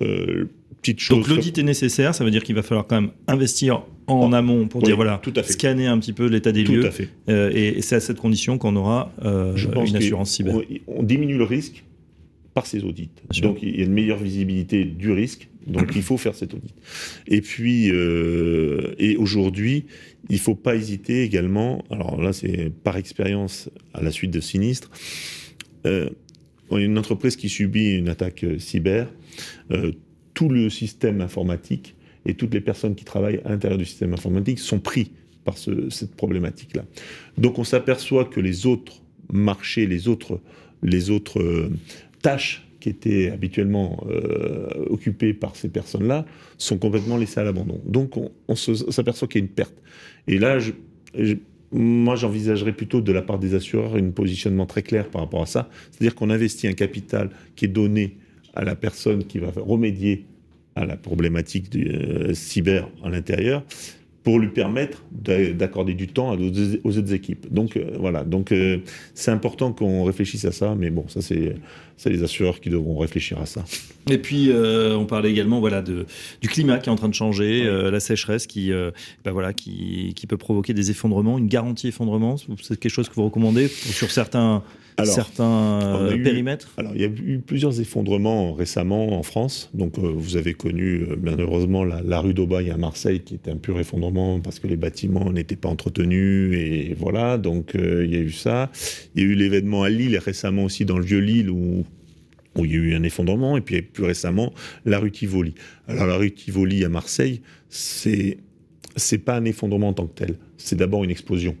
Euh, 0.00 0.46
petite 0.80 1.00
chose. 1.00 1.18
Donc 1.18 1.28
l'audit 1.28 1.56
est 1.58 1.62
nécessaire, 1.62 2.14
ça 2.14 2.24
veut 2.24 2.30
dire 2.30 2.42
qu'il 2.42 2.54
va 2.54 2.62
falloir 2.62 2.86
quand 2.86 3.00
même 3.00 3.10
investir 3.28 3.82
en 4.08 4.32
amont 4.32 4.66
pour 4.66 4.80
Oui, 4.82 4.86
dire 4.86 4.96
voilà, 4.96 5.20
tout 5.22 5.32
à 5.36 5.42
fait. 5.42 5.52
scanner 5.52 5.86
un 5.86 5.98
petit 5.98 6.12
peu 6.12 6.26
l'état 6.26 6.50
des 6.50 6.64
Tout 6.64 6.72
lieux. 6.72 6.86
à 6.86 6.90
fait. 6.90 7.08
Euh, 7.28 7.50
et 7.54 7.68
et 7.78 7.82
c'est 7.82 7.94
à 7.96 8.00
cette 8.00 8.18
condition 8.18 8.58
qu'on 8.58 8.74
aura 8.76 9.12
euh, 9.24 9.52
Je 9.54 9.68
pense 9.68 9.90
une 9.90 9.96
assurance 9.96 10.30
cyber. 10.32 10.56
On, 10.56 10.62
on 10.98 11.02
diminue 11.04 11.36
le 11.38 11.44
risque 11.44 11.84
par 12.54 12.66
ces 12.66 12.82
audits. 12.84 13.10
Donc 13.42 13.58
il 13.62 13.76
y 13.78 13.80
a 13.80 13.84
une 13.84 13.92
meilleure 13.92 14.18
visibilité 14.18 14.84
du 14.84 15.12
risque. 15.12 15.48
Donc 15.68 15.92
il 15.94 16.02
faut 16.02 16.16
faire 16.18 16.34
cet 16.34 16.52
audit. 16.54 16.74
Et 17.28 17.40
puis 17.40 17.90
euh, 17.92 18.94
et 18.98 19.16
aujourd'hui, 19.16 19.84
il 20.28 20.38
faut 20.40 20.56
pas 20.56 20.74
hésiter 20.74 21.22
également. 21.22 21.84
Alors 21.90 22.20
là, 22.20 22.32
c'est 22.32 22.70
par 22.82 22.96
expérience 22.96 23.70
à 23.94 24.02
la 24.02 24.10
suite 24.10 24.32
de 24.32 24.40
sinistres. 24.40 24.90
Une 26.74 26.96
entreprise 26.98 27.36
qui 27.36 27.48
subit 27.48 27.92
une 27.96 28.08
attaque 28.08 28.44
cyber. 28.58 29.08
Euh, 29.70 29.92
tout 30.34 30.48
le 30.48 30.70
système 30.70 31.20
informatique 31.20 31.94
et 32.24 32.34
toutes 32.34 32.54
les 32.54 32.60
personnes 32.60 32.94
qui 32.94 33.04
travaillent 33.04 33.40
à 33.44 33.50
l'intérieur 33.50 33.78
du 33.78 33.84
système 33.84 34.14
informatique 34.14 34.58
sont 34.58 34.78
pris 34.78 35.12
par 35.44 35.58
ce- 35.58 35.90
cette 35.90 36.14
problématique-là. 36.14 36.84
Donc 37.36 37.58
on 37.58 37.64
s'aperçoit 37.64 38.24
que 38.24 38.40
les 38.40 38.66
autres 38.66 39.02
marchés, 39.32 39.86
les 39.86 40.08
autres, 40.08 40.40
les 40.82 41.10
autres 41.10 41.40
euh, 41.40 41.70
tâches 42.22 42.66
qui 42.80 42.88
étaient 42.88 43.30
habituellement 43.30 44.04
euh, 44.10 44.68
occupées 44.90 45.34
par 45.34 45.54
ces 45.54 45.68
personnes-là 45.68 46.26
sont 46.58 46.78
complètement 46.78 47.16
laissées 47.16 47.40
à 47.40 47.44
l'abandon. 47.44 47.80
Donc 47.86 48.16
on, 48.16 48.56
s'aperçoit 48.56 49.28
qu'il 49.28 49.40
y 49.40 49.44
a 49.44 49.46
une 49.46 49.52
perte. 49.52 49.74
Et 50.26 50.38
là, 50.38 50.58
moi 51.70 52.16
j'envisagerais 52.16 52.72
plutôt 52.72 53.00
de 53.00 53.12
la 53.12 53.22
part 53.22 53.38
des 53.38 53.54
assureurs 53.54 53.94
un 53.94 54.10
positionnement 54.10 54.66
très 54.66 54.82
clair 54.82 55.08
par 55.08 55.20
rapport 55.20 55.42
à 55.42 55.46
ça. 55.46 55.70
C'est-à-dire 55.90 56.14
qu'on 56.16 56.30
investit 56.30 56.66
un 56.66 56.72
capital 56.72 57.30
qui 57.54 57.66
est 57.66 57.68
donné 57.68 58.16
à 58.54 58.64
la 58.64 58.74
personne 58.74 59.24
qui 59.24 59.38
va 59.38 59.50
remédier 59.56 60.24
à 60.74 60.84
la 60.84 60.96
problématique 60.96 61.74
euh, 61.76 62.32
cyber 62.34 62.88
à 63.04 63.10
l'intérieur 63.10 63.62
pour 64.22 64.38
lui 64.38 64.48
permettre 64.48 65.02
d'a- 65.10 65.52
d'accorder 65.52 65.94
du 65.94 66.06
temps 66.06 66.36
aux 66.84 66.98
autres 66.98 67.12
équipes. 67.12 67.52
Donc 67.52 67.76
euh, 67.76 67.96
voilà, 67.98 68.24
donc 68.24 68.52
euh, 68.52 68.78
c'est 69.14 69.32
important 69.32 69.72
qu'on 69.72 70.04
réfléchisse 70.04 70.44
à 70.44 70.52
ça, 70.52 70.74
mais 70.78 70.90
bon, 70.90 71.04
ça 71.08 71.20
c'est 71.20 71.56
c'est 71.96 72.10
les 72.10 72.22
assureurs 72.22 72.60
qui 72.60 72.70
devront 72.70 72.96
réfléchir 72.98 73.38
à 73.40 73.46
ça. 73.46 73.64
Et 74.10 74.18
puis, 74.18 74.50
euh, 74.50 74.96
on 74.96 75.06
parlait 75.06 75.30
également 75.30 75.60
voilà, 75.60 75.80
de, 75.80 76.06
du 76.40 76.48
climat 76.48 76.78
qui 76.78 76.88
est 76.88 76.92
en 76.92 76.96
train 76.96 77.08
de 77.08 77.14
changer, 77.14 77.64
euh, 77.66 77.90
la 77.90 78.00
sécheresse 78.00 78.46
qui, 78.46 78.72
euh, 78.72 78.90
bah 79.24 79.30
voilà, 79.30 79.52
qui, 79.52 80.12
qui 80.16 80.26
peut 80.26 80.36
provoquer 80.36 80.74
des 80.74 80.90
effondrements, 80.90 81.38
une 81.38 81.46
garantie 81.48 81.88
effondrement. 81.88 82.36
C'est 82.60 82.78
quelque 82.78 82.90
chose 82.92 83.08
que 83.08 83.14
vous 83.14 83.24
recommandez 83.26 83.68
sur 83.68 84.10
certains, 84.10 84.64
Alors, 84.96 85.14
certains 85.14 86.10
eu- 86.16 86.22
périmètres? 86.22 86.72
Alors, 86.78 86.92
il 86.96 87.00
y 87.00 87.04
a 87.04 87.08
eu 87.08 87.40
plusieurs 87.46 87.80
effondrements 87.80 88.54
récemment 88.54 89.16
en 89.16 89.22
France. 89.22 89.70
Donc, 89.72 89.98
vous 89.98 90.36
avez 90.36 90.54
connu, 90.54 91.06
euh, 91.08 91.16
bien 91.16 91.36
heureusement, 91.38 91.84
la, 91.84 92.02
la 92.02 92.18
rue 92.20 92.34
d'Aubagne 92.34 92.72
à 92.72 92.76
Marseille, 92.76 93.20
qui 93.20 93.36
était 93.36 93.52
un 93.52 93.56
pur 93.56 93.78
effondrement 93.78 94.40
parce 94.40 94.58
que 94.58 94.66
les 94.66 94.76
bâtiments 94.76 95.30
n'étaient 95.30 95.54
pas 95.54 95.68
entretenus. 95.68 96.56
Et 96.58 96.96
voilà, 96.98 97.38
donc 97.38 97.70
il 97.74 98.10
y 98.12 98.16
a 98.16 98.20
eu 98.20 98.32
ça. 98.32 98.72
Il 99.14 99.22
y 99.22 99.24
a 99.24 99.28
eu 99.28 99.34
l'événement 99.36 99.84
à 99.84 99.88
Lille, 99.90 100.18
récemment 100.18 100.64
aussi 100.64 100.84
dans 100.84 100.98
le 100.98 101.04
Vieux-Lille, 101.04 101.50
où, 101.50 101.84
où 102.56 102.64
il 102.64 102.70
y 102.70 102.74
a 102.74 102.78
eu 102.78 102.94
un 102.94 103.02
effondrement. 103.02 103.56
Et 103.56 103.60
puis, 103.60 103.80
plus 103.82 104.04
récemment, 104.04 104.52
la 104.84 104.98
rue 104.98 105.10
Tivoli. 105.10 105.54
Alors, 105.88 106.06
la 106.06 106.16
rue 106.16 106.32
Tivoli 106.32 106.84
à 106.84 106.88
Marseille, 106.88 107.40
c'est 107.68 108.38
c'est 108.96 109.18
pas 109.18 109.36
un 109.36 109.44
effondrement 109.46 109.88
en 109.88 109.92
tant 109.94 110.06
que 110.06 110.14
tel. 110.14 110.34
C'est 110.58 110.76
d'abord 110.76 111.02
une 111.02 111.10
explosion. 111.10 111.56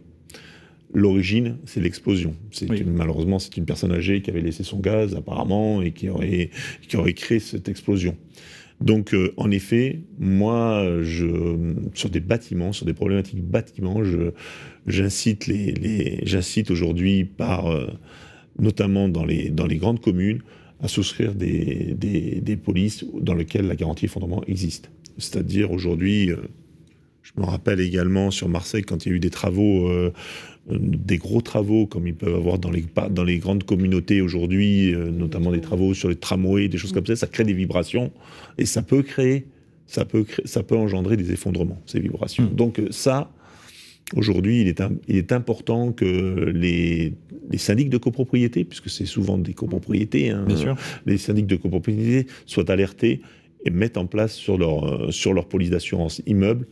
L'origine, 0.94 1.56
c'est 1.64 1.80
l'explosion. 1.80 2.34
Oui. 2.68 2.84
malheureusement, 2.84 3.38
c'est 3.38 3.56
une 3.56 3.64
personne 3.64 3.92
âgée 3.92 4.20
qui 4.20 4.28
avait 4.30 4.42
laissé 4.42 4.62
son 4.62 4.78
gaz 4.78 5.14
apparemment 5.14 5.80
et 5.80 5.92
qui 5.92 6.10
aurait, 6.10 6.50
qui 6.86 6.96
aurait 6.98 7.14
créé 7.14 7.40
cette 7.40 7.70
explosion. 7.70 8.14
Donc, 8.82 9.14
euh, 9.14 9.32
en 9.38 9.50
effet, 9.50 10.00
moi, 10.18 10.84
je, 11.02 11.56
sur 11.94 12.10
des 12.10 12.20
bâtiments, 12.20 12.74
sur 12.74 12.84
des 12.84 12.92
problématiques 12.92 13.42
bâtiments, 13.42 14.02
j'incite 14.86 15.46
les, 15.46 15.72
les- 15.72 16.20
j'incite 16.24 16.70
aujourd'hui 16.70 17.24
par, 17.24 17.68
euh, 17.68 17.86
notamment 18.58 19.08
dans 19.08 19.24
les, 19.24 19.48
dans 19.48 19.66
les 19.66 19.76
grandes 19.78 20.00
communes, 20.02 20.42
à 20.82 20.88
souscrire 20.88 21.34
des, 21.34 21.94
des, 21.96 22.40
des 22.40 22.56
polices 22.56 23.04
dans 23.20 23.34
lesquelles 23.34 23.66
la 23.66 23.76
garantie 23.76 24.06
effondrement 24.06 24.42
existe. 24.46 24.90
C'est-à-dire 25.18 25.70
aujourd'hui, 25.70 26.30
euh, 26.30 26.36
je 27.22 27.32
me 27.40 27.44
rappelle 27.46 27.80
également 27.80 28.30
sur 28.30 28.48
Marseille 28.48 28.82
quand 28.82 29.06
il 29.06 29.10
y 29.10 29.12
a 29.12 29.14
eu 29.16 29.20
des 29.20 29.30
travaux, 29.30 29.88
euh, 29.88 30.12
des 30.68 31.18
gros 31.18 31.40
travaux 31.40 31.86
comme 31.86 32.06
ils 32.08 32.14
peuvent 32.14 32.34
avoir 32.34 32.58
dans 32.58 32.70
les, 32.70 32.84
dans 33.10 33.24
les 33.24 33.38
grandes 33.38 33.64
communautés 33.64 34.20
aujourd'hui, 34.20 34.92
euh, 34.92 35.10
notamment 35.10 35.52
des 35.52 35.60
travaux 35.60 35.94
sur 35.94 36.08
les 36.08 36.16
tramways, 36.16 36.68
des 36.68 36.78
choses 36.78 36.92
comme 36.92 37.06
ça, 37.06 37.14
ça 37.14 37.26
crée 37.28 37.44
des 37.44 37.52
vibrations 37.54 38.10
et 38.58 38.66
ça 38.66 38.82
peut 38.82 39.02
créer, 39.02 39.46
ça 39.86 40.04
peut, 40.04 40.24
créer- 40.24 40.46
ça 40.46 40.62
peut 40.64 40.76
engendrer 40.76 41.16
des 41.16 41.30
effondrements, 41.32 41.80
ces 41.86 42.00
vibrations. 42.00 42.44
Mm. 42.44 42.54
Donc 42.56 42.82
ça, 42.90 43.30
aujourd'hui, 44.16 44.60
il 44.62 44.68
est, 44.68 44.80
im- 44.80 44.96
il 45.08 45.16
est 45.16 45.32
important 45.32 45.92
que 45.92 46.50
les, 46.54 47.14
les 47.50 47.58
syndics 47.58 47.90
de 47.90 47.98
copropriété, 47.98 48.64
puisque 48.64 48.88
c'est 48.90 49.06
souvent 49.06 49.38
des 49.38 49.54
copropriétés, 49.54 50.30
hein, 50.30 50.44
Bien 50.46 50.56
sûr. 50.56 50.76
les 51.06 51.18
syndics 51.18 51.46
de 51.46 51.56
copropriété 51.56 52.26
soient 52.46 52.70
alertés 52.70 53.20
et 53.64 53.70
mettent 53.70 53.96
en 53.96 54.06
place 54.06 54.34
sur 54.34 54.58
leur, 54.58 54.84
euh, 54.84 55.10
sur 55.10 55.32
leur 55.34 55.46
police 55.46 55.70
d'assurance 55.70 56.20
immeuble 56.26 56.66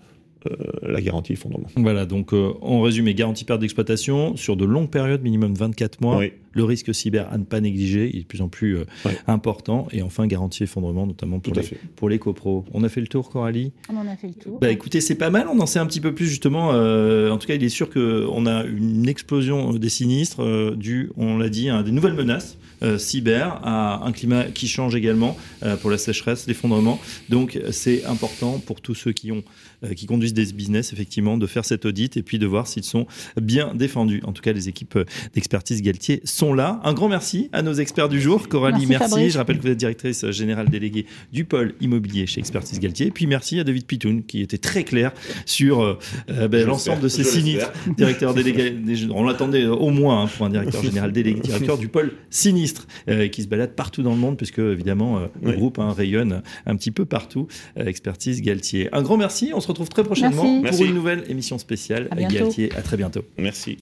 euh, 0.51 0.55
la 0.83 1.01
garantie 1.03 1.35
effondrement. 1.35 1.67
Voilà, 1.77 2.07
donc 2.07 2.33
euh, 2.33 2.53
en 2.63 2.81
résumé, 2.81 3.13
garantie 3.15 3.45
perte 3.45 3.61
d'exploitation 3.61 4.37
sur 4.37 4.57
de 4.57 4.65
longues 4.65 4.89
périodes, 4.91 5.23
minimum 5.23 5.53
24 5.55 6.01
mois. 6.01 6.17
Oui. 6.19 6.33
Le 6.53 6.65
risque 6.65 6.95
cyber 6.95 7.29
à 7.33 7.39
ne 7.39 7.45
pas 7.45 7.61
négliger, 7.61 8.11
il 8.13 8.19
est 8.19 8.23
de 8.23 8.27
plus 8.27 8.41
en 8.43 8.49
plus 8.49 8.77
euh, 8.77 8.85
Ouais. 9.05 9.17
important. 9.27 9.87
Et 9.93 10.03
enfin, 10.03 10.27
garantie 10.27 10.65
effondrement, 10.65 11.07
notamment 11.07 11.39
pour, 11.41 11.55
les, 11.55 11.63
pour 11.97 12.09
les 12.09 12.19
copros. 12.19 12.65
On 12.73 12.83
a 12.85 12.89
fait 12.89 13.01
le 13.01 13.07
tour, 13.07 13.31
Coralie? 13.31 13.73
On 13.89 13.97
en 13.97 14.07
a 14.07 14.17
fait 14.17 14.29
le 14.29 14.35
tour. 14.35 14.59
Bah 14.61 14.71
écoutez, 14.71 15.01
c'est 15.01 15.15
pas 15.15 15.31
mal, 15.31 15.47
on 15.53 15.59
en 15.61 15.67
sait 15.67 15.79
un 15.79 15.87
petit 15.87 16.01
peu 16.01 16.15
plus 16.15 16.27
justement. 16.27 16.71
euh, 16.73 17.31
en 17.31 17.39
tout 17.39 17.47
cas, 17.47 17.55
il 17.55 17.63
est 17.65 17.69
sûr 17.69 17.89
qu'on 17.91 18.47
a 18.47 18.65
une 18.65 19.09
explosion 19.09 19.73
des 19.75 19.89
sinistres 19.89 20.43
euh, 20.43 20.75
due, 20.77 21.11
on 21.17 21.39
l'a 21.39 21.49
dit, 21.49 21.71
à 21.71 21.83
des 21.83 21.93
nouvelles 21.93 22.15
menaces 22.15 22.57
euh, 22.83 22.97
cyber, 22.99 23.61
à 23.63 24.07
un 24.07 24.13
climat 24.13 24.45
qui 24.45 24.67
change 24.67 24.95
également 24.95 25.37
euh, 25.63 25.77
pour 25.77 25.91
la 25.91 25.99
sécheresse, 25.99 26.47
l'effondrement. 26.47 26.99
Donc 27.29 27.59
c'est 27.71 28.05
important 28.07 28.59
pour 28.59 28.81
tous 28.81 28.95
ceux 28.95 29.13
qui, 29.13 29.31
ont, 29.33 29.43
euh, 29.85 29.93
qui 29.95 30.07
conduisent 30.07 30.35
des 30.35 30.51
business, 30.53 30.93
effectivement, 30.93 31.37
de 31.37 31.47
faire 31.47 31.65
cet 31.65 31.85
audit 31.85 32.17
et 32.17 32.23
puis 32.23 32.39
de 32.39 32.47
voir 32.47 32.67
s'ils 32.67 32.83
sont 32.85 33.07
bien 33.41 33.75
défendus. 33.75 34.23
En 34.25 34.33
tout 34.33 34.43
cas, 34.43 34.53
les 34.53 34.69
équipes 34.69 34.99
d'expertise 35.35 35.83
Galtier 35.83 36.21
sont 36.25 36.40
là. 36.55 36.81
Un 36.85 36.93
grand 36.93 37.09
merci 37.09 37.49
à 37.53 37.63
nos 37.63 37.75
experts 37.75 38.09
du 38.09 38.21
jour. 38.21 38.49
Coralie, 38.49 38.87
Merci. 38.87 39.31
Je 39.31 39.39
rappelle 39.39 39.59
que 39.59 39.63
vous 39.63 39.69
êtes 39.69 39.79
directrice 39.79 40.29
générale 40.31 40.69
déléguée 40.69 41.07
du 41.33 41.45
pôle 41.45 41.75
immobilier 41.81 42.27
chez 42.27 42.41
Expertise 42.41 42.81
Galtier. 42.81 43.09
Et 43.09 43.11
puis 43.11 43.27
merci 43.27 43.61
à 43.61 43.65
David 43.65 43.87
Pitoun 43.87 44.23
qui 44.25 44.41
était 44.41 44.59
très 44.59 44.85
clair 44.85 45.13
sur 45.47 45.83
euh, 45.83 45.99
euh, 46.31 46.49
ben, 46.49 46.67
l'ensemble 46.67 47.03
de 47.03 47.09
ces 47.09 47.25
sinistres. 47.25 47.73
Directeur 47.97 48.35
délégué, 48.35 48.75
on 49.15 49.25
l'attendait 49.25 49.67
au 49.67 49.91
moins 49.91 50.25
hein, 50.25 50.31
pour 50.37 50.47
un 50.47 50.51
directeur 50.51 50.83
général 50.83 51.13
délégué, 51.13 51.41
directeur 51.45 51.79
du 51.79 51.89
pôle 51.89 52.13
sinistre 52.31 52.87
euh, 53.09 53.29
qui 53.29 53.43
se 53.43 53.49
balade 53.49 53.75
partout 53.75 54.03
dans 54.03 54.13
le 54.13 54.19
monde 54.19 54.37
puisque 54.37 54.59
évidemment 54.59 55.19
euh, 55.19 55.27
le 55.43 55.53
groupe 55.53 55.79
hein, 55.79 55.93
rayonne 55.97 56.43
un 56.67 56.77
petit 56.77 56.91
peu 56.91 57.05
partout. 57.05 57.47
Euh, 57.79 57.87
Expertise 57.87 58.43
Galtier. 58.43 58.89
Un 58.93 59.03
grand 59.03 59.17
merci. 59.17 59.53
On 59.55 59.61
se 59.61 59.69
retrouve 59.69 59.89
très 59.89 60.05
prochainement 60.05 60.43
Merci. 60.43 60.55
pour 60.55 60.63
Merci. 60.63 60.85
une 60.85 60.95
nouvelle 60.95 61.25
émission 61.29 61.59
spéciale 61.59 62.09
À. 62.11 62.17
Galtier. 62.17 62.71
À 62.77 62.83
très 62.83 62.97
bientôt. 62.97 63.23
Merci. 63.39 63.79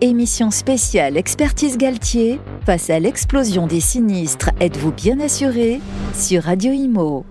Émission 0.00 0.52
spéciale 0.52 1.16
Expertise 1.16 1.76
Galtier. 1.76 2.38
Face 2.64 2.88
à 2.88 3.00
l'explosion 3.00 3.66
des 3.66 3.80
sinistres, 3.80 4.50
êtes-vous 4.60 4.92
bien 4.92 5.18
assuré? 5.18 5.80
Sur 6.14 6.44
Radio 6.44 6.72
Imo. 6.72 7.24